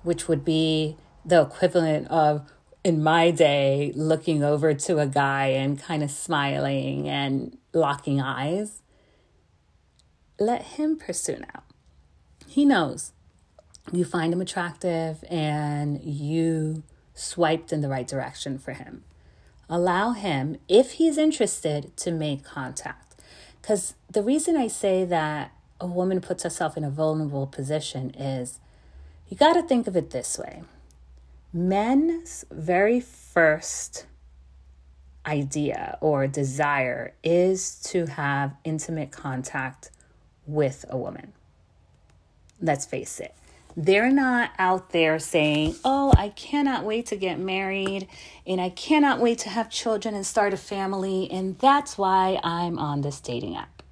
which 0.03 0.29
would 0.29 0.45
be 0.45 0.97
the 1.25 1.43
equivalent 1.43 2.09
of, 2.09 2.51
in 2.85 3.03
my 3.03 3.31
day, 3.31 3.93
looking 3.95 4.45
over 4.45 4.75
to 4.75 4.99
a 4.99 5.07
guy 5.07 5.47
and 5.47 5.81
kind 5.81 6.03
of 6.03 6.11
smiling 6.11 7.09
and 7.09 7.59
locking 7.73 8.21
eyes 8.21 8.83
let 10.39 10.63
him 10.63 10.97
pursue 10.97 11.39
now. 11.39 11.63
He 12.47 12.65
knows 12.65 13.13
you 13.93 14.05
find 14.05 14.33
him 14.33 14.41
attractive 14.41 15.25
and 15.31 16.03
you 16.03 16.83
swiped 17.15 17.73
in 17.73 17.81
the 17.81 17.89
right 17.89 18.07
direction 18.07 18.59
for 18.59 18.73
him. 18.73 19.05
Allow 19.69 20.13
him, 20.13 20.59
if 20.69 20.93
he's 20.93 21.19
interested, 21.19 21.97
to 21.99 22.11
make 22.11 22.45
contact. 22.45 23.15
Because 23.61 23.95
the 24.11 24.23
reason 24.23 24.57
I 24.57 24.69
say 24.69 25.05
that 25.05 25.53
a 25.81 25.87
woman 25.87 26.21
puts 26.21 26.43
herself 26.43 26.77
in 26.77 26.85
a 26.85 26.91
vulnerable 26.91 27.47
position 27.47 28.11
is 28.11 28.61
you 29.29 29.37
got 29.37 29.55
to 29.55 29.63
think 29.63 29.87
of 29.87 29.97
it 29.97 30.11
this 30.11 30.39
way 30.39 30.63
men's 31.53 32.45
very 32.51 33.01
first 33.01 34.07
idea 35.27 35.99
or 36.01 36.27
desire 36.27 37.15
is 37.25 37.81
to 37.81 38.07
have 38.07 38.55
intimate 38.63 39.11
contact 39.11 39.91
with 40.47 40.85
a 40.89 40.97
woman. 40.97 41.33
Let's 42.61 42.87
face 42.87 43.21
it. 43.21 43.35
They're 43.77 44.11
not 44.11 44.53
out 44.59 44.91
there 44.91 45.19
saying, 45.19 45.77
Oh, 45.85 46.13
I 46.17 46.31
cannot 46.31 46.85
wait 46.85 47.07
to 47.07 47.17
get 47.17 47.39
married 47.39 48.09
and 48.47 48.59
I 48.59 48.71
cannot 48.71 49.21
wait 49.21 49.39
to 49.41 49.51
have 49.51 49.69
children 49.69 50.15
and 50.15 50.25
start 50.25 50.55
a 50.55 50.57
family, 50.57 51.31
and 51.31 51.59
that's 51.59 51.99
why 51.99 52.41
I'm 52.43 52.79
on 52.79 53.03
this 53.03 53.21
dating 53.21 53.57
app. 53.57 53.83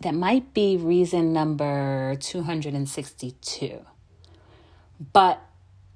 That 0.00 0.14
might 0.14 0.54
be 0.54 0.76
reason 0.76 1.32
number 1.32 2.16
262. 2.20 3.84
But 5.12 5.42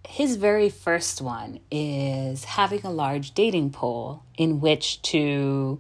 his 0.07 0.37
very 0.37 0.69
first 0.69 1.21
one 1.21 1.61
is 1.71 2.45
having 2.45 2.85
a 2.85 2.91
large 2.91 3.33
dating 3.33 3.71
pool 3.71 4.25
in 4.37 4.61
which 4.61 5.01
to 5.03 5.79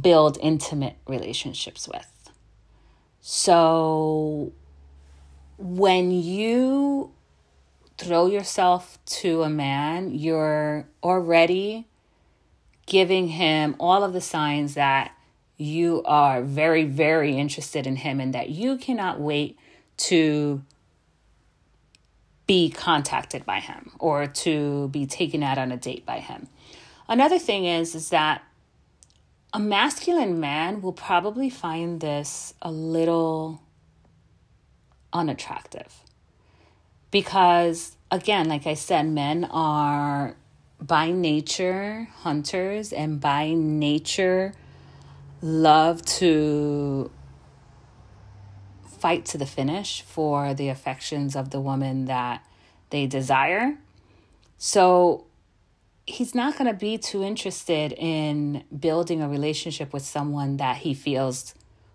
build 0.00 0.38
intimate 0.40 0.96
relationships 1.06 1.88
with. 1.88 2.30
So 3.20 4.52
when 5.58 6.10
you 6.10 7.12
throw 7.98 8.26
yourself 8.26 8.98
to 9.06 9.42
a 9.42 9.48
man, 9.48 10.14
you're 10.14 10.86
already 11.02 11.86
giving 12.86 13.28
him 13.28 13.74
all 13.80 14.04
of 14.04 14.12
the 14.12 14.20
signs 14.20 14.74
that 14.74 15.12
you 15.56 16.02
are 16.04 16.42
very, 16.42 16.84
very 16.84 17.36
interested 17.36 17.86
in 17.86 17.96
him 17.96 18.20
and 18.20 18.34
that 18.34 18.50
you 18.50 18.76
cannot 18.76 19.18
wait 19.18 19.58
to 19.96 20.62
be 22.46 22.70
contacted 22.70 23.44
by 23.44 23.58
him 23.58 23.90
or 23.98 24.26
to 24.26 24.88
be 24.88 25.06
taken 25.06 25.42
out 25.42 25.58
on 25.58 25.72
a 25.72 25.76
date 25.76 26.06
by 26.06 26.20
him. 26.20 26.46
Another 27.08 27.38
thing 27.38 27.64
is 27.64 27.94
is 27.94 28.10
that 28.10 28.42
a 29.56 29.58
masculine 29.58 30.38
man 30.38 30.82
will 30.82 30.92
probably 30.92 31.48
find 31.48 31.98
this 32.00 32.52
a 32.60 32.70
little 32.70 33.62
unattractive. 35.14 36.02
Because, 37.10 37.96
again, 38.10 38.50
like 38.50 38.66
I 38.66 38.74
said, 38.74 39.06
men 39.06 39.44
are 39.44 40.36
by 40.78 41.10
nature 41.10 42.06
hunters 42.18 42.92
and 42.92 43.18
by 43.18 43.54
nature 43.54 44.52
love 45.40 46.04
to 46.04 47.10
fight 48.98 49.24
to 49.24 49.38
the 49.38 49.46
finish 49.46 50.02
for 50.02 50.52
the 50.52 50.68
affections 50.68 51.34
of 51.34 51.48
the 51.48 51.62
woman 51.62 52.04
that 52.04 52.44
they 52.90 53.06
desire. 53.06 53.78
So 54.58 55.25
he's 56.06 56.34
not 56.34 56.56
going 56.56 56.70
to 56.70 56.78
be 56.78 56.96
too 56.98 57.22
interested 57.22 57.92
in 57.92 58.64
building 58.78 59.20
a 59.20 59.28
relationship 59.28 59.92
with 59.92 60.04
someone 60.04 60.56
that 60.58 60.78
he 60.78 60.94
feels 60.94 61.54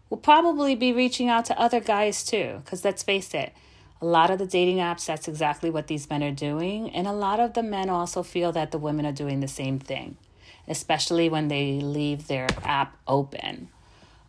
will 0.09 0.17
probably 0.17 0.75
be 0.75 0.91
reaching 0.91 1.29
out 1.29 1.45
to 1.45 1.57
other 1.57 1.79
guys 1.79 2.23
too. 2.23 2.61
Because 2.63 2.83
let's 2.83 3.01
face 3.01 3.33
it, 3.33 3.53
a 4.01 4.05
lot 4.05 4.29
of 4.29 4.39
the 4.39 4.45
dating 4.45 4.77
apps, 4.77 5.05
that's 5.05 5.27
exactly 5.27 5.69
what 5.69 5.87
these 5.87 6.09
men 6.09 6.21
are 6.23 6.31
doing. 6.31 6.89
And 6.89 7.07
a 7.07 7.13
lot 7.13 7.39
of 7.39 7.53
the 7.53 7.63
men 7.63 7.89
also 7.89 8.21
feel 8.21 8.51
that 8.51 8.71
the 8.71 8.77
women 8.77 9.05
are 9.05 9.13
doing 9.13 9.39
the 9.39 9.47
same 9.47 9.79
thing, 9.79 10.17
especially 10.67 11.29
when 11.29 11.47
they 11.47 11.79
leave 11.79 12.27
their 12.27 12.47
app 12.63 12.97
open. 13.07 13.69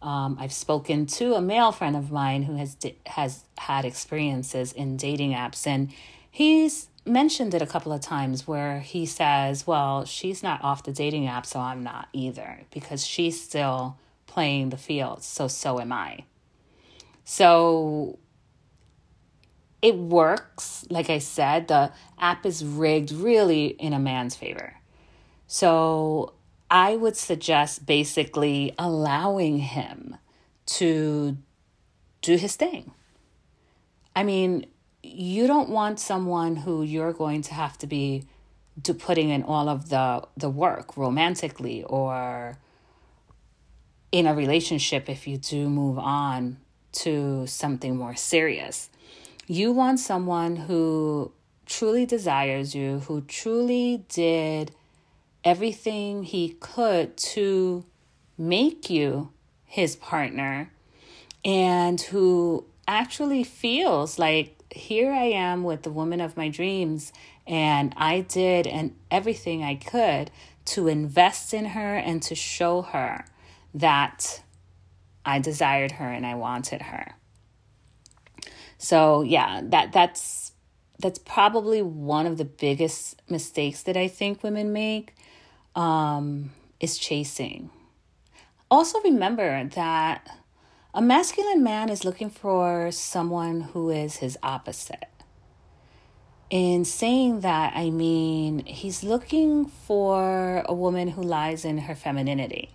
Um, 0.00 0.36
I've 0.38 0.52
spoken 0.52 1.06
to 1.06 1.34
a 1.34 1.40
male 1.40 1.72
friend 1.72 1.96
of 1.96 2.10
mine 2.10 2.42
who 2.42 2.56
has 2.56 2.76
has 3.06 3.44
had 3.56 3.84
experiences 3.84 4.72
in 4.72 4.96
dating 4.96 5.32
apps, 5.32 5.64
and 5.64 5.92
he's 6.28 6.88
mentioned 7.04 7.54
it 7.54 7.62
a 7.62 7.66
couple 7.66 7.92
of 7.92 8.00
times 8.00 8.46
where 8.46 8.80
he 8.80 9.06
says, 9.06 9.66
"Well, 9.66 10.04
she's 10.04 10.42
not 10.42 10.62
off 10.62 10.82
the 10.82 10.92
dating 10.92 11.26
app, 11.26 11.46
so 11.46 11.60
I'm 11.60 11.82
not 11.82 12.08
either 12.12 12.62
because 12.70 13.06
she's 13.06 13.42
still 13.42 13.96
playing 14.26 14.70
the 14.70 14.76
field, 14.76 15.22
so 15.22 15.48
so 15.48 15.80
am 15.80 15.92
I." 15.92 16.24
So 17.24 18.18
it 19.82 19.96
works. 19.96 20.86
Like 20.90 21.10
I 21.10 21.18
said, 21.18 21.68
the 21.68 21.92
app 22.18 22.46
is 22.46 22.64
rigged 22.64 23.10
really 23.10 23.66
in 23.66 23.92
a 23.92 23.98
man's 23.98 24.36
favor. 24.36 24.74
So 25.46 26.34
I 26.70 26.96
would 26.96 27.16
suggest 27.16 27.84
basically 27.84 28.74
allowing 28.78 29.58
him 29.58 30.16
to 30.64 31.36
do 32.22 32.36
his 32.36 32.56
thing. 32.56 32.92
I 34.14 34.22
mean, 34.22 34.66
you 35.02 35.46
don't 35.46 35.68
want 35.68 35.98
someone 35.98 36.56
who 36.56 36.82
you're 36.82 37.12
going 37.12 37.42
to 37.42 37.54
have 37.54 37.76
to 37.78 37.86
be 37.86 38.24
to 38.84 38.94
putting 38.94 39.28
in 39.28 39.42
all 39.42 39.68
of 39.68 39.88
the 39.88 40.26
the 40.36 40.48
work 40.48 40.96
romantically 40.96 41.84
or 41.84 42.56
in 44.10 44.26
a 44.26 44.34
relationship 44.34 45.08
if 45.08 45.26
you 45.26 45.36
do 45.38 45.68
move 45.68 45.98
on 45.98 46.58
to 46.92 47.46
something 47.46 47.96
more 47.96 48.14
serious. 48.14 48.90
You 49.46 49.72
want 49.72 49.98
someone 49.98 50.56
who 50.56 51.32
truly 51.66 52.06
desires 52.06 52.74
you, 52.74 53.00
who 53.00 53.22
truly 53.22 54.04
did 54.08 54.72
everything 55.44 56.22
he 56.22 56.50
could 56.60 57.16
to 57.16 57.84
make 58.38 58.88
you 58.88 59.30
his 59.64 59.96
partner 59.96 60.70
and 61.44 62.00
who 62.00 62.64
actually 62.86 63.42
feels 63.42 64.18
like 64.18 64.61
here 64.74 65.12
I 65.12 65.24
am 65.24 65.64
with 65.64 65.82
the 65.82 65.90
woman 65.90 66.20
of 66.20 66.36
my 66.36 66.48
dreams 66.48 67.12
and 67.46 67.92
I 67.96 68.20
did 68.20 68.66
and 68.66 68.96
everything 69.10 69.62
I 69.62 69.74
could 69.74 70.30
to 70.64 70.88
invest 70.88 71.52
in 71.54 71.66
her 71.66 71.96
and 71.96 72.22
to 72.24 72.34
show 72.34 72.82
her 72.82 73.24
that 73.74 74.42
I 75.24 75.38
desired 75.38 75.92
her 75.92 76.06
and 76.06 76.26
I 76.26 76.34
wanted 76.34 76.82
her. 76.82 77.14
So 78.78 79.22
yeah, 79.22 79.60
that 79.64 79.92
that's 79.92 80.52
that's 80.98 81.18
probably 81.18 81.82
one 81.82 82.26
of 82.26 82.38
the 82.38 82.44
biggest 82.44 83.20
mistakes 83.28 83.82
that 83.84 83.96
I 83.96 84.08
think 84.08 84.42
women 84.42 84.72
make 84.72 85.14
um, 85.74 86.50
is 86.80 86.98
chasing. 86.98 87.70
Also, 88.70 89.00
remember 89.02 89.68
that 89.74 90.28
a 90.94 91.00
masculine 91.00 91.62
man 91.62 91.88
is 91.88 92.04
looking 92.04 92.28
for 92.28 92.90
someone 92.90 93.62
who 93.62 93.88
is 93.88 94.16
his 94.16 94.36
opposite. 94.42 95.06
In 96.50 96.84
saying 96.84 97.40
that, 97.40 97.72
I 97.74 97.88
mean 97.88 98.66
he's 98.66 99.02
looking 99.02 99.64
for 99.64 100.62
a 100.66 100.74
woman 100.74 101.08
who 101.08 101.22
lies 101.22 101.64
in 101.64 101.78
her 101.78 101.94
femininity, 101.94 102.74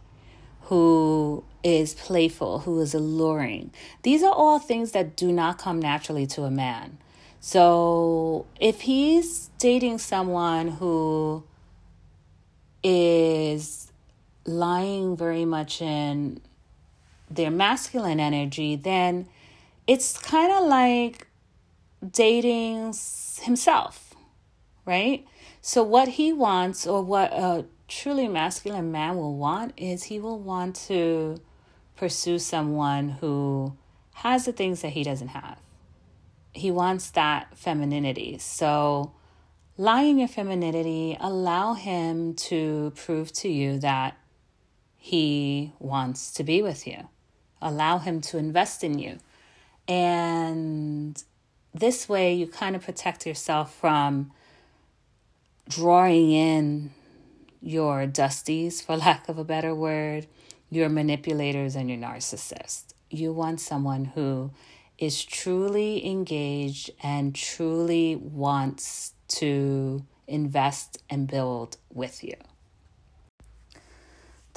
who 0.61 1.43
is 1.63 1.93
playful, 1.93 2.59
who 2.59 2.81
is 2.81 2.95
alluring. 2.95 3.71
These 4.01 4.23
are 4.23 4.33
all 4.33 4.57
things 4.57 4.93
that 4.93 5.15
do 5.15 5.31
not 5.31 5.59
come 5.59 5.79
naturally 5.79 6.25
to 6.27 6.43
a 6.43 6.51
man. 6.51 6.97
So 7.39 8.47
if 8.59 8.81
he's 8.81 9.51
dating 9.59 9.99
someone 9.99 10.69
who 10.69 11.43
is 12.83 13.91
lying 14.43 15.15
very 15.15 15.45
much 15.45 15.83
in 15.83 16.41
their 17.29 17.51
masculine 17.51 18.19
energy, 18.19 18.75
then 18.75 19.27
it's 19.85 20.17
kind 20.17 20.51
of 20.51 20.67
like 20.67 21.27
dating 22.11 22.93
himself, 23.41 24.13
right? 24.85 25.25
So, 25.61 25.83
what 25.83 26.07
he 26.09 26.31
wants, 26.31 26.87
or 26.87 27.01
what 27.01 27.31
a 27.33 27.65
truly 27.87 28.27
masculine 28.27 28.91
man 28.91 29.17
will 29.17 29.35
want, 29.35 29.73
is 29.77 30.03
he 30.03 30.19
will 30.19 30.39
want 30.39 30.75
to 30.87 31.37
pursue 31.95 32.39
someone 32.39 33.09
who 33.09 33.75
has 34.15 34.45
the 34.45 34.51
things 34.51 34.81
that 34.81 34.89
he 34.89 35.03
doesn't 35.03 35.29
have. 35.29 35.59
He 36.53 36.71
wants 36.71 37.11
that 37.11 37.57
femininity. 37.57 38.37
So, 38.39 39.13
lie 39.77 40.03
in 40.03 40.17
your 40.17 40.27
femininity, 40.27 41.17
allow 41.19 41.73
him 41.73 42.33
to 42.33 42.93
prove 42.95 43.31
to 43.33 43.49
you 43.49 43.79
that 43.79 44.17
he 44.95 45.73
wants 45.79 46.31
to 46.33 46.43
be 46.43 46.61
with 46.61 46.87
you. 46.87 47.07
Allow 47.61 47.99
him 47.99 48.21
to 48.21 48.37
invest 48.37 48.83
in 48.83 48.99
you. 48.99 49.17
And 49.87 51.21
this 51.73 52.09
way, 52.09 52.33
you 52.33 52.47
kind 52.47 52.75
of 52.75 52.83
protect 52.83 53.25
yourself 53.25 53.73
from 53.73 54.31
drawing 55.69 56.31
in 56.31 56.91
your 57.61 58.05
dusties, 58.07 58.83
for 58.83 58.97
lack 59.07 59.29
of 59.29 59.37
a 59.37 59.43
better 59.43 59.73
word, 59.73 60.27
your 60.69 60.89
manipulators, 60.89 61.75
and 61.75 61.89
your 61.89 61.99
narcissists. 61.99 62.93
You 63.09 63.31
want 63.31 63.61
someone 63.61 64.05
who 64.05 64.51
is 64.97 65.23
truly 65.23 66.05
engaged 66.05 66.89
and 67.01 67.33
truly 67.35 68.15
wants 68.15 69.13
to 69.27 70.03
invest 70.27 71.01
and 71.09 71.27
build 71.27 71.77
with 71.93 72.23
you. 72.23 72.35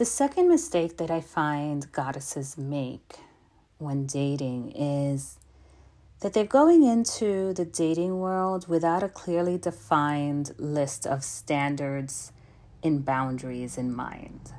The 0.01 0.07
second 0.07 0.49
mistake 0.49 0.97
that 0.97 1.11
I 1.11 1.21
find 1.21 1.93
goddesses 1.93 2.57
make 2.57 3.17
when 3.77 4.07
dating 4.07 4.73
is 4.75 5.37
that 6.21 6.33
they're 6.33 6.47
going 6.47 6.85
into 6.85 7.53
the 7.53 7.67
dating 7.67 8.19
world 8.19 8.67
without 8.67 9.03
a 9.03 9.11
clearly 9.11 9.59
defined 9.59 10.53
list 10.57 11.07
of 11.07 11.23
standards 11.23 12.33
and 12.83 13.05
boundaries 13.05 13.77
in 13.77 13.95
mind. 13.95 14.55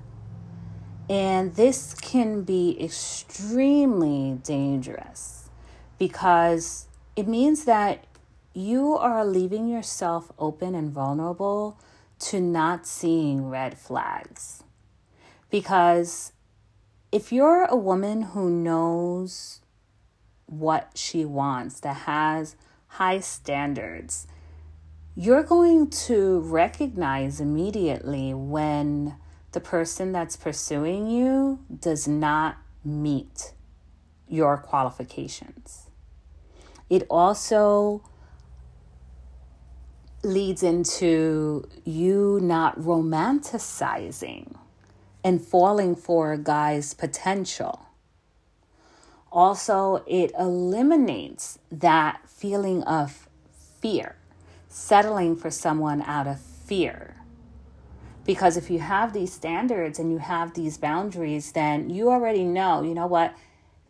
And 1.09 1.55
this 1.55 1.95
can 1.95 2.43
be 2.43 2.77
extremely 2.79 4.37
dangerous 4.43 5.49
because 5.97 6.85
it 7.15 7.27
means 7.27 7.65
that 7.65 8.05
you 8.53 8.95
are 8.95 9.25
leaving 9.25 9.67
yourself 9.67 10.31
open 10.37 10.75
and 10.75 10.91
vulnerable 10.91 11.79
to 12.29 12.39
not 12.39 12.85
seeing 12.85 13.49
red 13.49 13.75
flags. 13.75 14.61
Because 15.51 16.31
if 17.11 17.31
you're 17.33 17.65
a 17.65 17.75
woman 17.75 18.21
who 18.21 18.49
knows 18.49 19.59
what 20.45 20.91
she 20.95 21.25
wants, 21.25 21.81
that 21.81 21.97
has 21.97 22.55
high 22.87 23.19
standards, 23.19 24.27
you're 25.13 25.43
going 25.43 25.89
to 25.89 26.39
recognize 26.39 27.41
immediately 27.41 28.33
when 28.33 29.15
the 29.51 29.59
person 29.59 30.13
that's 30.13 30.37
pursuing 30.37 31.09
you 31.09 31.59
does 31.81 32.07
not 32.07 32.57
meet 32.85 33.51
your 34.29 34.57
qualifications. 34.57 35.89
It 36.89 37.03
also 37.09 38.03
leads 40.23 40.63
into 40.63 41.67
you 41.83 42.39
not 42.41 42.79
romanticizing 42.79 44.55
and 45.23 45.41
falling 45.41 45.95
for 45.95 46.33
a 46.33 46.37
guy's 46.37 46.93
potential. 46.93 47.85
Also, 49.31 50.03
it 50.07 50.31
eliminates 50.37 51.57
that 51.71 52.21
feeling 52.27 52.83
of 52.83 53.29
fear, 53.79 54.15
settling 54.67 55.35
for 55.35 55.49
someone 55.49 56.01
out 56.01 56.27
of 56.27 56.39
fear. 56.39 57.15
Because 58.25 58.57
if 58.57 58.69
you 58.69 58.79
have 58.79 59.13
these 59.13 59.33
standards 59.33 59.99
and 59.99 60.11
you 60.11 60.17
have 60.17 60.53
these 60.53 60.77
boundaries, 60.77 61.53
then 61.53 61.89
you 61.89 62.09
already 62.09 62.43
know, 62.43 62.83
you 62.83 62.93
know 62.93 63.07
what, 63.07 63.33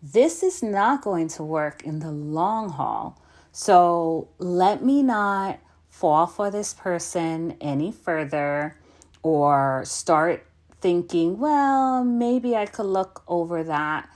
this 0.02 0.42
is 0.42 0.64
not 0.64 1.02
going 1.02 1.28
to 1.30 1.44
work 1.44 1.84
in 1.84 2.00
the 2.00 2.12
long 2.12 2.70
haul. 2.70 3.20
So 3.52 4.30
let 4.38 4.84
me 4.84 5.04
not 5.04 5.60
fall 5.90 6.26
for 6.26 6.50
this 6.50 6.74
person 6.74 7.58
any 7.60 7.92
further 7.92 8.78
or 9.22 9.84
start 9.86 10.46
thinking, 10.82 11.38
well, 11.38 12.04
maybe 12.04 12.56
I 12.56 12.66
could 12.66 12.88
look 12.88 13.24
over 13.28 13.64
that. 13.64 14.10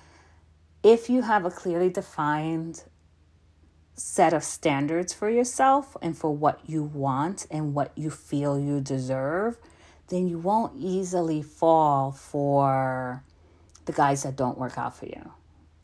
If 0.84 1.10
you 1.10 1.22
have 1.22 1.46
a 1.46 1.52
clearly 1.52 1.90
defined 1.90 2.84
set 3.96 4.34
of 4.34 4.44
standards 4.44 5.14
for 5.14 5.30
yourself 5.30 5.96
and 6.02 6.18
for 6.18 6.36
what 6.36 6.60
you 6.68 6.84
want 6.84 7.48
and 7.50 7.74
what 7.74 7.92
you 7.96 8.10
feel 8.10 8.60
you 8.60 8.82
deserve, 8.82 9.58
then 10.10 10.28
you 10.28 10.38
won't 10.38 10.74
easily 10.78 11.42
fall 11.42 12.12
for 12.12 13.24
the 13.86 13.94
guys 13.94 14.24
that 14.24 14.36
don't 14.36 14.58
work 14.58 14.78
out 14.78 14.98
for 14.98 15.06
you. 15.06 15.32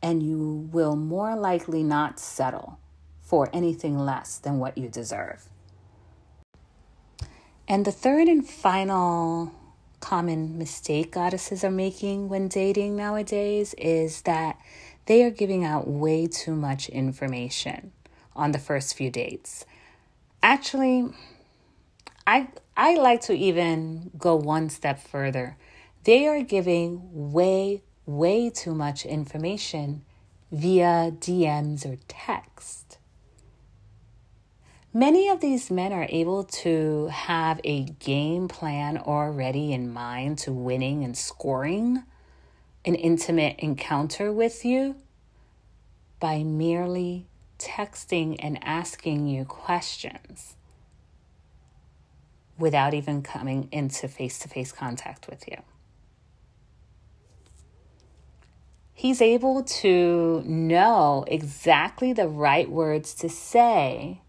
And 0.02 0.22
you 0.22 0.68
will 0.72 0.96
more 0.96 1.36
likely 1.36 1.82
not 1.82 2.18
settle 2.18 2.78
for 3.20 3.48
anything 3.52 3.98
less 3.98 4.38
than 4.38 4.58
what 4.58 4.76
you 4.76 4.88
deserve. 4.88 5.48
And 7.66 7.84
the 7.84 7.92
third 7.92 8.28
and 8.28 8.46
final 8.46 9.52
common 10.02 10.58
mistake 10.58 11.12
goddesses 11.12 11.62
are 11.64 11.70
making 11.70 12.28
when 12.28 12.48
dating 12.48 12.96
nowadays 12.96 13.72
is 13.78 14.22
that 14.22 14.58
they 15.06 15.22
are 15.22 15.30
giving 15.30 15.64
out 15.64 15.86
way 15.86 16.26
too 16.26 16.54
much 16.54 16.88
information 16.88 17.92
on 18.34 18.50
the 18.50 18.58
first 18.58 18.94
few 18.96 19.10
dates. 19.10 19.64
Actually, 20.42 21.08
I 22.26 22.48
I 22.76 22.96
like 22.96 23.20
to 23.22 23.32
even 23.32 24.10
go 24.18 24.34
one 24.34 24.68
step 24.70 25.00
further. 25.00 25.56
They 26.04 26.26
are 26.26 26.42
giving 26.42 27.32
way 27.32 27.82
way 28.04 28.50
too 28.50 28.74
much 28.74 29.06
information 29.06 30.04
via 30.50 31.12
DMs 31.12 31.86
or 31.86 31.96
text. 32.08 32.91
Many 34.94 35.30
of 35.30 35.40
these 35.40 35.70
men 35.70 35.90
are 35.90 36.06
able 36.10 36.44
to 36.44 37.06
have 37.06 37.62
a 37.64 37.84
game 37.84 38.46
plan 38.46 38.98
already 38.98 39.72
in 39.72 39.90
mind 39.90 40.36
to 40.40 40.52
winning 40.52 41.02
and 41.02 41.16
scoring 41.16 42.02
an 42.84 42.94
intimate 42.94 43.56
encounter 43.60 44.30
with 44.30 44.66
you 44.66 44.96
by 46.20 46.42
merely 46.42 47.26
texting 47.58 48.36
and 48.38 48.58
asking 48.62 49.28
you 49.28 49.46
questions 49.46 50.56
without 52.58 52.92
even 52.92 53.22
coming 53.22 53.68
into 53.72 54.08
face 54.08 54.38
to 54.40 54.48
face 54.48 54.72
contact 54.72 55.26
with 55.26 55.48
you. 55.48 55.56
He's 58.92 59.22
able 59.22 59.62
to 59.62 60.42
know 60.44 61.24
exactly 61.28 62.12
the 62.12 62.28
right 62.28 62.70
words 62.70 63.14
to 63.14 63.30
say 63.30 64.20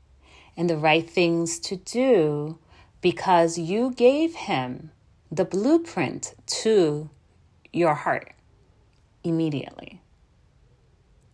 and 0.56 0.70
the 0.70 0.78
right 0.78 1.10
things 1.10 1.60
to 1.60 1.76
do 1.76 2.58
because 3.02 3.58
you 3.58 3.92
gave 3.92 4.36
him 4.36 4.92
the 5.32 5.46
blueprint 5.46 6.36
to 6.46 7.10
your 7.72 7.96
heart 7.96 8.34
immediately 9.24 10.02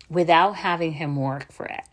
without 0.09 0.55
having 0.55 0.93
him 0.93 1.15
work 1.15 1.51
for 1.51 1.65
it. 1.65 1.83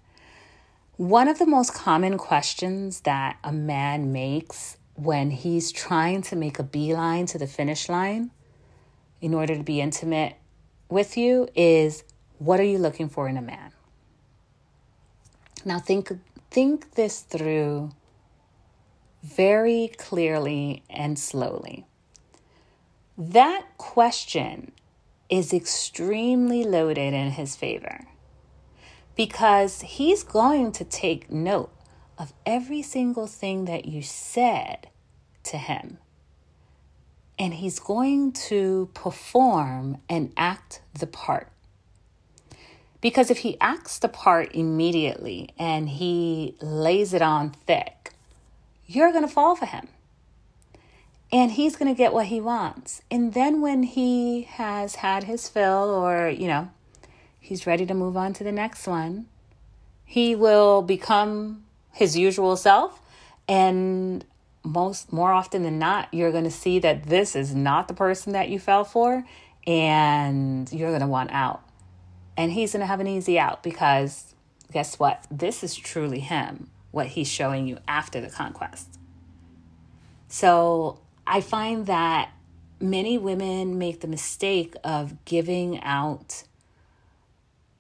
One 0.97 1.29
of 1.29 1.39
the 1.39 1.47
most 1.47 1.75
common 1.75 2.17
questions 2.17 3.01
that 3.03 3.37
a 3.45 3.53
man 3.53 4.13
makes 4.13 4.79
when 4.95 5.31
he's 5.31 5.71
trying 5.71 6.23
to 6.23 6.37
make 6.37 6.59
a 6.59 6.63
beeline 6.63 7.27
to 7.27 7.39
the 7.39 7.47
finish 7.47 7.89
line 7.89 8.31
in 9.21 9.35
order 9.35 9.57
to 9.57 9.63
be 9.63 9.81
intimate 9.81 10.37
with 10.89 11.17
you 11.17 11.49
is 11.55 12.03
what 12.39 12.61
are 12.61 12.65
you 12.65 12.79
looking 12.79 13.09
for 13.09 13.29
in 13.29 13.37
a 13.37 13.43
man? 13.43 13.73
Now 15.65 15.79
think 15.79 16.13
think 16.51 16.95
this 16.95 17.21
through 17.21 17.91
very 19.23 19.91
clearly 19.99 20.83
and 20.89 21.19
slowly. 21.19 21.87
That 23.19 23.77
question 23.77 24.73
is 25.29 25.53
extremely 25.53 26.65
loaded 26.65 27.13
in 27.13 27.33
his 27.33 27.57
favor 27.57 28.07
because 29.17 29.81
he's 29.81 30.23
going 30.23 30.73
to 30.73 30.85
take 30.85 31.31
note 31.31 31.73
of 32.19 32.33
every 32.45 32.83
single 32.83 33.27
thing 33.27 33.65
that 33.65 33.87
you 33.87 34.03
said 34.03 34.89
to 35.45 35.57
him. 35.59 35.99
And 37.39 37.55
he's 37.55 37.79
going 37.79 38.33
to 38.49 38.91
perform 38.95 39.99
and 40.09 40.33
act 40.37 40.83
the 40.99 41.07
part. 41.07 41.51
Because 43.01 43.31
if 43.31 43.39
he 43.39 43.61
acts 43.61 43.99
the 43.99 44.09
part 44.09 44.55
immediately 44.55 45.51
and 45.59 45.89
he 45.89 46.57
lays 46.61 47.13
it 47.13 47.23
on 47.23 47.51
thick, 47.51 48.13
you're 48.87 49.13
going 49.13 49.27
to 49.27 49.33
fall 49.33 49.55
for 49.55 49.67
him 49.67 49.89
and 51.33 51.53
he's 51.53 51.77
going 51.77 51.93
to 51.93 51.97
get 51.97 52.13
what 52.13 52.27
he 52.27 52.41
wants. 52.41 53.03
And 53.11 53.35
then 53.35 53.61
when 53.61 53.83
he 53.83 54.43
has 54.43 54.97
had 54.97 55.25
his 55.25 55.49
fill 55.49 55.91
or, 55.91 56.29
you 56.29 56.47
know, 56.47 56.71
he's 57.41 57.67
ready 57.67 57.87
to 57.87 57.95
move 57.95 58.17
on 58.17 58.33
to 58.35 58.45
the 58.45 58.53
next 58.53 58.87
one, 58.87 59.27
he 60.05 60.35
will 60.35 60.83
become 60.83 61.65
his 61.93 62.17
usual 62.17 62.57
self 62.57 63.01
and 63.49 64.25
most 64.63 65.13
more 65.13 65.33
often 65.33 65.63
than 65.63 65.79
not 65.79 66.13
you're 66.13 66.33
going 66.33 66.45
to 66.45 66.51
see 66.51 66.79
that 66.81 67.05
this 67.05 67.37
is 67.37 67.55
not 67.55 67.89
the 67.89 67.95
person 67.95 68.33
that 68.33 68.49
you 68.49 68.59
fell 68.59 68.85
for 68.85 69.25
and 69.67 70.73
you're 70.73 70.91
going 70.91 71.01
to 71.01 71.07
want 71.07 71.31
out. 71.33 71.63
And 72.37 72.53
he's 72.53 72.73
going 72.73 72.81
to 72.81 72.87
have 72.87 73.01
an 73.01 73.07
easy 73.07 73.39
out 73.39 73.63
because 73.63 74.35
guess 74.73 74.99
what? 74.99 75.27
This 75.31 75.65
is 75.65 75.75
truly 75.75 76.21
him, 76.21 76.69
what 76.91 77.09
he's 77.09 77.29
showing 77.29 77.67
you 77.67 77.79
after 77.89 78.21
the 78.21 78.29
conquest. 78.29 78.99
So 80.29 80.99
I 81.27 81.41
find 81.41 81.87
that 81.87 82.31
many 82.81 83.17
women 83.17 83.79
make 83.79 84.01
the 84.01 84.09
mistake 84.09 84.75
of 84.85 85.25
giving 85.25 85.83
out 85.83 86.45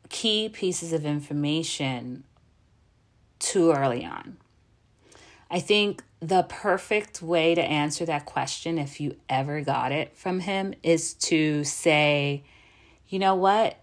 key 0.08 0.48
pieces 0.48 0.92
of 0.92 1.04
information 1.04 2.24
too 3.38 3.72
early 3.72 4.04
on. 4.04 4.38
I 5.50 5.60
think 5.60 6.02
the 6.20 6.44
perfect 6.44 7.22
way 7.22 7.54
to 7.54 7.62
answer 7.62 8.06
that 8.06 8.24
question, 8.24 8.78
if 8.78 9.00
you 9.00 9.16
ever 9.28 9.60
got 9.60 9.92
it 9.92 10.16
from 10.16 10.40
him, 10.40 10.74
is 10.82 11.14
to 11.14 11.62
say, 11.64 12.42
you 13.08 13.18
know 13.18 13.34
what? 13.34 13.76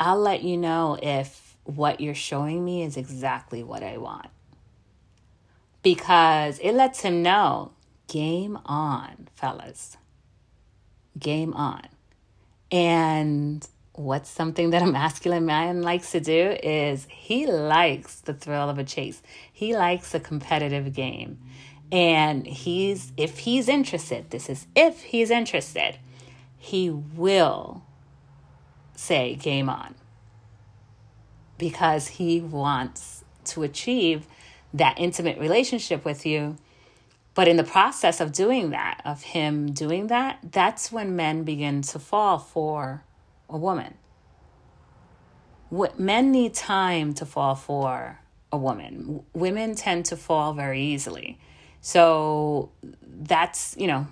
I'll 0.00 0.18
let 0.18 0.42
you 0.42 0.56
know 0.56 0.98
if 1.02 1.56
what 1.64 2.00
you're 2.00 2.14
showing 2.14 2.64
me 2.64 2.82
is 2.82 2.96
exactly 2.96 3.62
what 3.62 3.82
I 3.82 3.98
want. 3.98 4.28
Because 5.82 6.58
it 6.60 6.72
lets 6.72 7.00
him 7.00 7.22
know 7.22 7.72
game 8.08 8.58
on, 8.66 9.28
fellas. 9.34 9.96
Game 11.18 11.54
on. 11.54 11.86
And 12.70 13.66
what's 13.94 14.30
something 14.30 14.70
that 14.70 14.82
a 14.82 14.86
masculine 14.86 15.44
man 15.44 15.82
likes 15.82 16.12
to 16.12 16.20
do 16.20 16.56
is 16.62 17.06
he 17.10 17.46
likes 17.46 18.20
the 18.20 18.34
thrill 18.34 18.70
of 18.70 18.78
a 18.78 18.84
chase. 18.84 19.22
He 19.52 19.76
likes 19.76 20.14
a 20.14 20.20
competitive 20.20 20.92
game. 20.94 21.38
And 21.90 22.46
he's 22.46 23.12
if 23.18 23.40
he's 23.40 23.68
interested, 23.68 24.30
this 24.30 24.48
is 24.48 24.66
if 24.74 25.02
he's 25.02 25.30
interested, 25.30 25.98
he 26.56 26.88
will 26.88 27.82
say 28.94 29.34
game 29.34 29.68
on. 29.68 29.94
Because 31.58 32.08
he 32.08 32.40
wants 32.40 33.24
to 33.44 33.62
achieve 33.62 34.26
that 34.74 34.98
intimate 34.98 35.38
relationship 35.38 36.04
with 36.04 36.24
you 36.24 36.56
but 37.34 37.48
in 37.48 37.56
the 37.56 37.64
process 37.64 38.20
of 38.20 38.32
doing 38.32 38.70
that, 38.70 39.00
of 39.04 39.22
him 39.22 39.72
doing 39.72 40.08
that, 40.08 40.38
that's 40.50 40.92
when 40.92 41.16
men 41.16 41.44
begin 41.44 41.82
to 41.82 41.98
fall 41.98 42.38
for 42.38 43.04
a 43.48 43.56
woman. 43.56 43.94
What 45.70 45.98
men 45.98 46.30
need 46.30 46.52
time 46.52 47.14
to 47.14 47.24
fall 47.24 47.54
for 47.54 48.20
a 48.50 48.58
woman. 48.58 49.24
Women 49.32 49.74
tend 49.74 50.04
to 50.06 50.16
fall 50.16 50.52
very 50.52 50.82
easily. 50.82 51.38
So 51.80 52.70
that's, 53.02 53.74
you 53.78 53.86
know, 53.86 54.06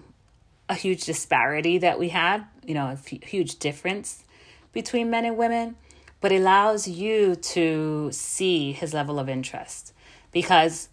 a 0.70 0.74
huge 0.74 1.04
disparity 1.04 1.76
that 1.78 1.98
we 1.98 2.08
have, 2.08 2.46
you 2.64 2.72
know, 2.72 2.86
a 2.86 2.92
f- 2.92 3.22
huge 3.22 3.58
difference 3.58 4.24
between 4.72 5.10
men 5.10 5.24
and 5.24 5.36
women, 5.36 5.76
but 6.20 6.32
allows 6.32 6.86
you 6.86 7.34
to 7.34 8.10
see 8.12 8.72
his 8.72 8.92
level 8.92 9.18
of 9.18 9.28
interest 9.28 9.92
because 10.32 10.88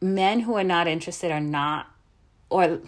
men 0.00 0.40
who 0.40 0.54
are 0.56 0.64
not 0.64 0.88
interested 0.88 1.30
are 1.30 1.40
not, 1.40 1.86
or 2.48 2.80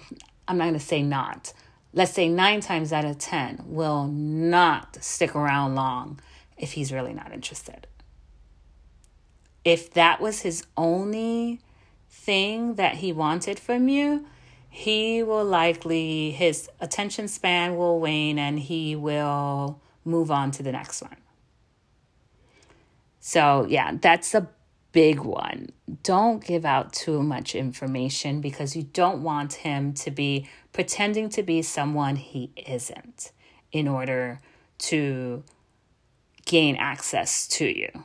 I'm 0.48 0.58
not 0.58 0.64
going 0.64 0.74
to 0.74 0.80
say 0.80 1.02
not, 1.02 1.52
let's 1.92 2.12
say 2.12 2.28
nine 2.28 2.60
times 2.60 2.92
out 2.92 3.04
of 3.04 3.18
10 3.18 3.64
will 3.66 4.06
not 4.06 4.96
stick 5.02 5.36
around 5.36 5.74
long 5.74 6.20
if 6.56 6.72
he's 6.72 6.92
really 6.92 7.12
not 7.12 7.32
interested. 7.32 7.86
If 9.64 9.92
that 9.92 10.20
was 10.20 10.40
his 10.40 10.66
only 10.76 11.60
thing 12.08 12.74
that 12.74 12.96
he 12.96 13.12
wanted 13.12 13.58
from 13.58 13.88
you, 13.88 14.26
he 14.68 15.22
will 15.22 15.44
likely, 15.44 16.30
his 16.30 16.68
attention 16.80 17.28
span 17.28 17.76
will 17.76 18.00
wane 18.00 18.38
and 18.38 18.58
he 18.58 18.96
will 18.96 19.81
move 20.04 20.30
on 20.30 20.50
to 20.52 20.62
the 20.62 20.72
next 20.72 21.02
one. 21.02 21.16
So, 23.20 23.66
yeah, 23.68 23.92
that's 24.00 24.34
a 24.34 24.48
big 24.92 25.20
one. 25.20 25.70
Don't 26.02 26.44
give 26.44 26.64
out 26.64 26.92
too 26.92 27.22
much 27.22 27.54
information 27.54 28.40
because 28.40 28.76
you 28.76 28.82
don't 28.82 29.22
want 29.22 29.54
him 29.54 29.92
to 29.94 30.10
be 30.10 30.48
pretending 30.72 31.28
to 31.30 31.42
be 31.42 31.62
someone 31.62 32.16
he 32.16 32.50
isn't 32.56 33.32
in 33.70 33.88
order 33.88 34.40
to 34.78 35.44
gain 36.44 36.76
access 36.76 37.46
to 37.46 37.66
you. 37.66 38.04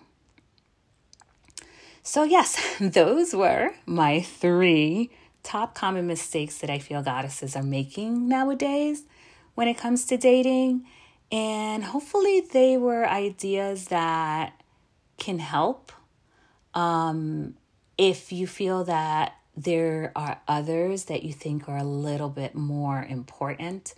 So, 2.04 2.24
yes, 2.24 2.78
those 2.80 3.34
were 3.34 3.72
my 3.86 4.22
three 4.22 5.10
top 5.44 5.76
common 5.76 6.08
mistakes 6.08 6.58
that 6.60 6.70
I 6.70 6.80
feel 6.80 7.02
goddesses 7.02 7.56
are 7.56 7.64
making 7.64 8.28
nowadays 8.28 9.04
when 9.56 9.68
it 9.68 9.78
comes 9.78 10.06
to 10.06 10.18
dating. 10.18 10.86
And 11.32 11.84
hopefully, 11.84 12.42
they 12.42 12.78
were 12.78 13.08
ideas 13.08 13.86
that 13.86 14.62
can 15.18 15.40
help 15.40 15.92
um, 16.78 17.56
if 17.98 18.32
you 18.32 18.46
feel 18.46 18.84
that 18.84 19.34
there 19.56 20.12
are 20.16 20.40
others 20.48 21.06
that 21.06 21.24
you 21.24 21.34
think 21.34 21.68
are 21.68 21.78
a 21.78 21.84
little 21.84 22.30
bit 22.30 22.54
more 22.54 23.04
important, 23.10 23.96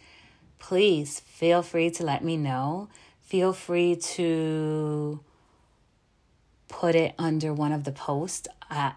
please 0.59 1.19
feel 1.19 1.61
free 1.61 1.91
to 1.91 2.03
let 2.03 2.23
me 2.23 2.37
know. 2.37 2.87
Feel 3.21 3.51
free 3.51 3.97
to 3.97 5.19
put 6.69 6.95
it 6.95 7.13
under 7.19 7.53
one 7.53 7.73
of 7.73 7.83
the 7.83 7.91
posts 7.91 8.47
at, 8.69 8.95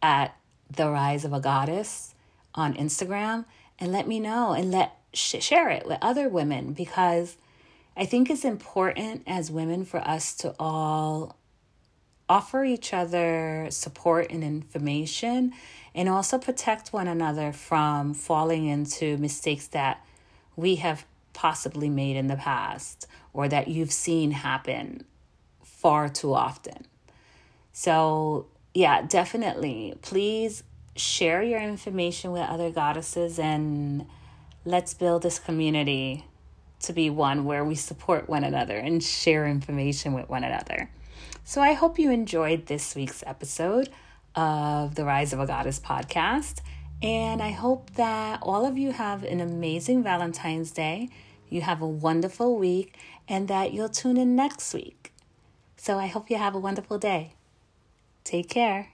at 0.00 0.36
the 0.70 0.88
rise 0.88 1.24
of 1.24 1.32
a 1.32 1.40
goddess 1.40 2.14
on 2.54 2.74
Instagram 2.74 3.44
and 3.80 3.90
let 3.90 4.06
me 4.06 4.20
know 4.20 4.52
and 4.52 4.70
let 4.70 4.96
sh- 5.12 5.42
share 5.42 5.70
it 5.70 5.86
with 5.86 5.98
other 6.00 6.28
women 6.28 6.72
because 6.72 7.36
I 7.96 8.06
think 8.06 8.28
it's 8.28 8.44
important 8.44 9.22
as 9.26 9.50
women 9.50 9.84
for 9.84 10.00
us 10.00 10.34
to 10.36 10.54
all 10.58 11.36
offer 12.28 12.64
each 12.64 12.92
other 12.92 13.68
support 13.70 14.30
and 14.30 14.42
information 14.42 15.52
and 15.94 16.08
also 16.08 16.38
protect 16.38 16.92
one 16.92 17.06
another 17.06 17.52
from 17.52 18.14
falling 18.14 18.66
into 18.66 19.16
mistakes 19.18 19.68
that 19.68 20.04
we 20.56 20.76
have 20.76 21.04
possibly 21.32 21.88
made 21.88 22.16
in 22.16 22.26
the 22.26 22.36
past 22.36 23.06
or 23.32 23.48
that 23.48 23.68
you've 23.68 23.92
seen 23.92 24.30
happen 24.32 25.04
far 25.62 26.08
too 26.08 26.32
often. 26.34 26.86
So, 27.72 28.46
yeah, 28.72 29.02
definitely. 29.02 29.94
Please 30.02 30.62
share 30.96 31.42
your 31.42 31.60
information 31.60 32.32
with 32.32 32.48
other 32.48 32.70
goddesses 32.70 33.38
and 33.38 34.06
let's 34.64 34.94
build 34.94 35.22
this 35.22 35.38
community 35.38 36.24
to 36.84 36.92
be 36.92 37.10
one 37.10 37.44
where 37.44 37.64
we 37.64 37.74
support 37.74 38.28
one 38.28 38.44
another 38.44 38.76
and 38.76 39.02
share 39.02 39.46
information 39.46 40.12
with 40.12 40.28
one 40.28 40.44
another. 40.44 40.90
So 41.44 41.60
I 41.60 41.74
hope 41.74 41.98
you 41.98 42.10
enjoyed 42.10 42.66
this 42.66 42.94
week's 42.94 43.22
episode 43.26 43.90
of 44.34 44.94
the 44.94 45.04
Rise 45.04 45.32
of 45.32 45.40
a 45.40 45.46
Goddess 45.46 45.78
podcast. 45.78 46.60
And 47.02 47.42
I 47.42 47.50
hope 47.50 47.94
that 47.94 48.40
all 48.42 48.64
of 48.64 48.78
you 48.78 48.92
have 48.92 49.24
an 49.24 49.40
amazing 49.40 50.02
Valentine's 50.02 50.70
Day. 50.70 51.10
You 51.50 51.60
have 51.60 51.82
a 51.82 51.88
wonderful 51.88 52.56
week 52.56 52.96
and 53.28 53.48
that 53.48 53.72
you'll 53.72 53.88
tune 53.88 54.16
in 54.16 54.34
next 54.34 54.72
week. 54.72 55.12
So 55.76 55.98
I 55.98 56.06
hope 56.06 56.30
you 56.30 56.38
have 56.38 56.54
a 56.54 56.58
wonderful 56.58 56.98
day. 56.98 57.34
Take 58.24 58.48
care. 58.48 58.93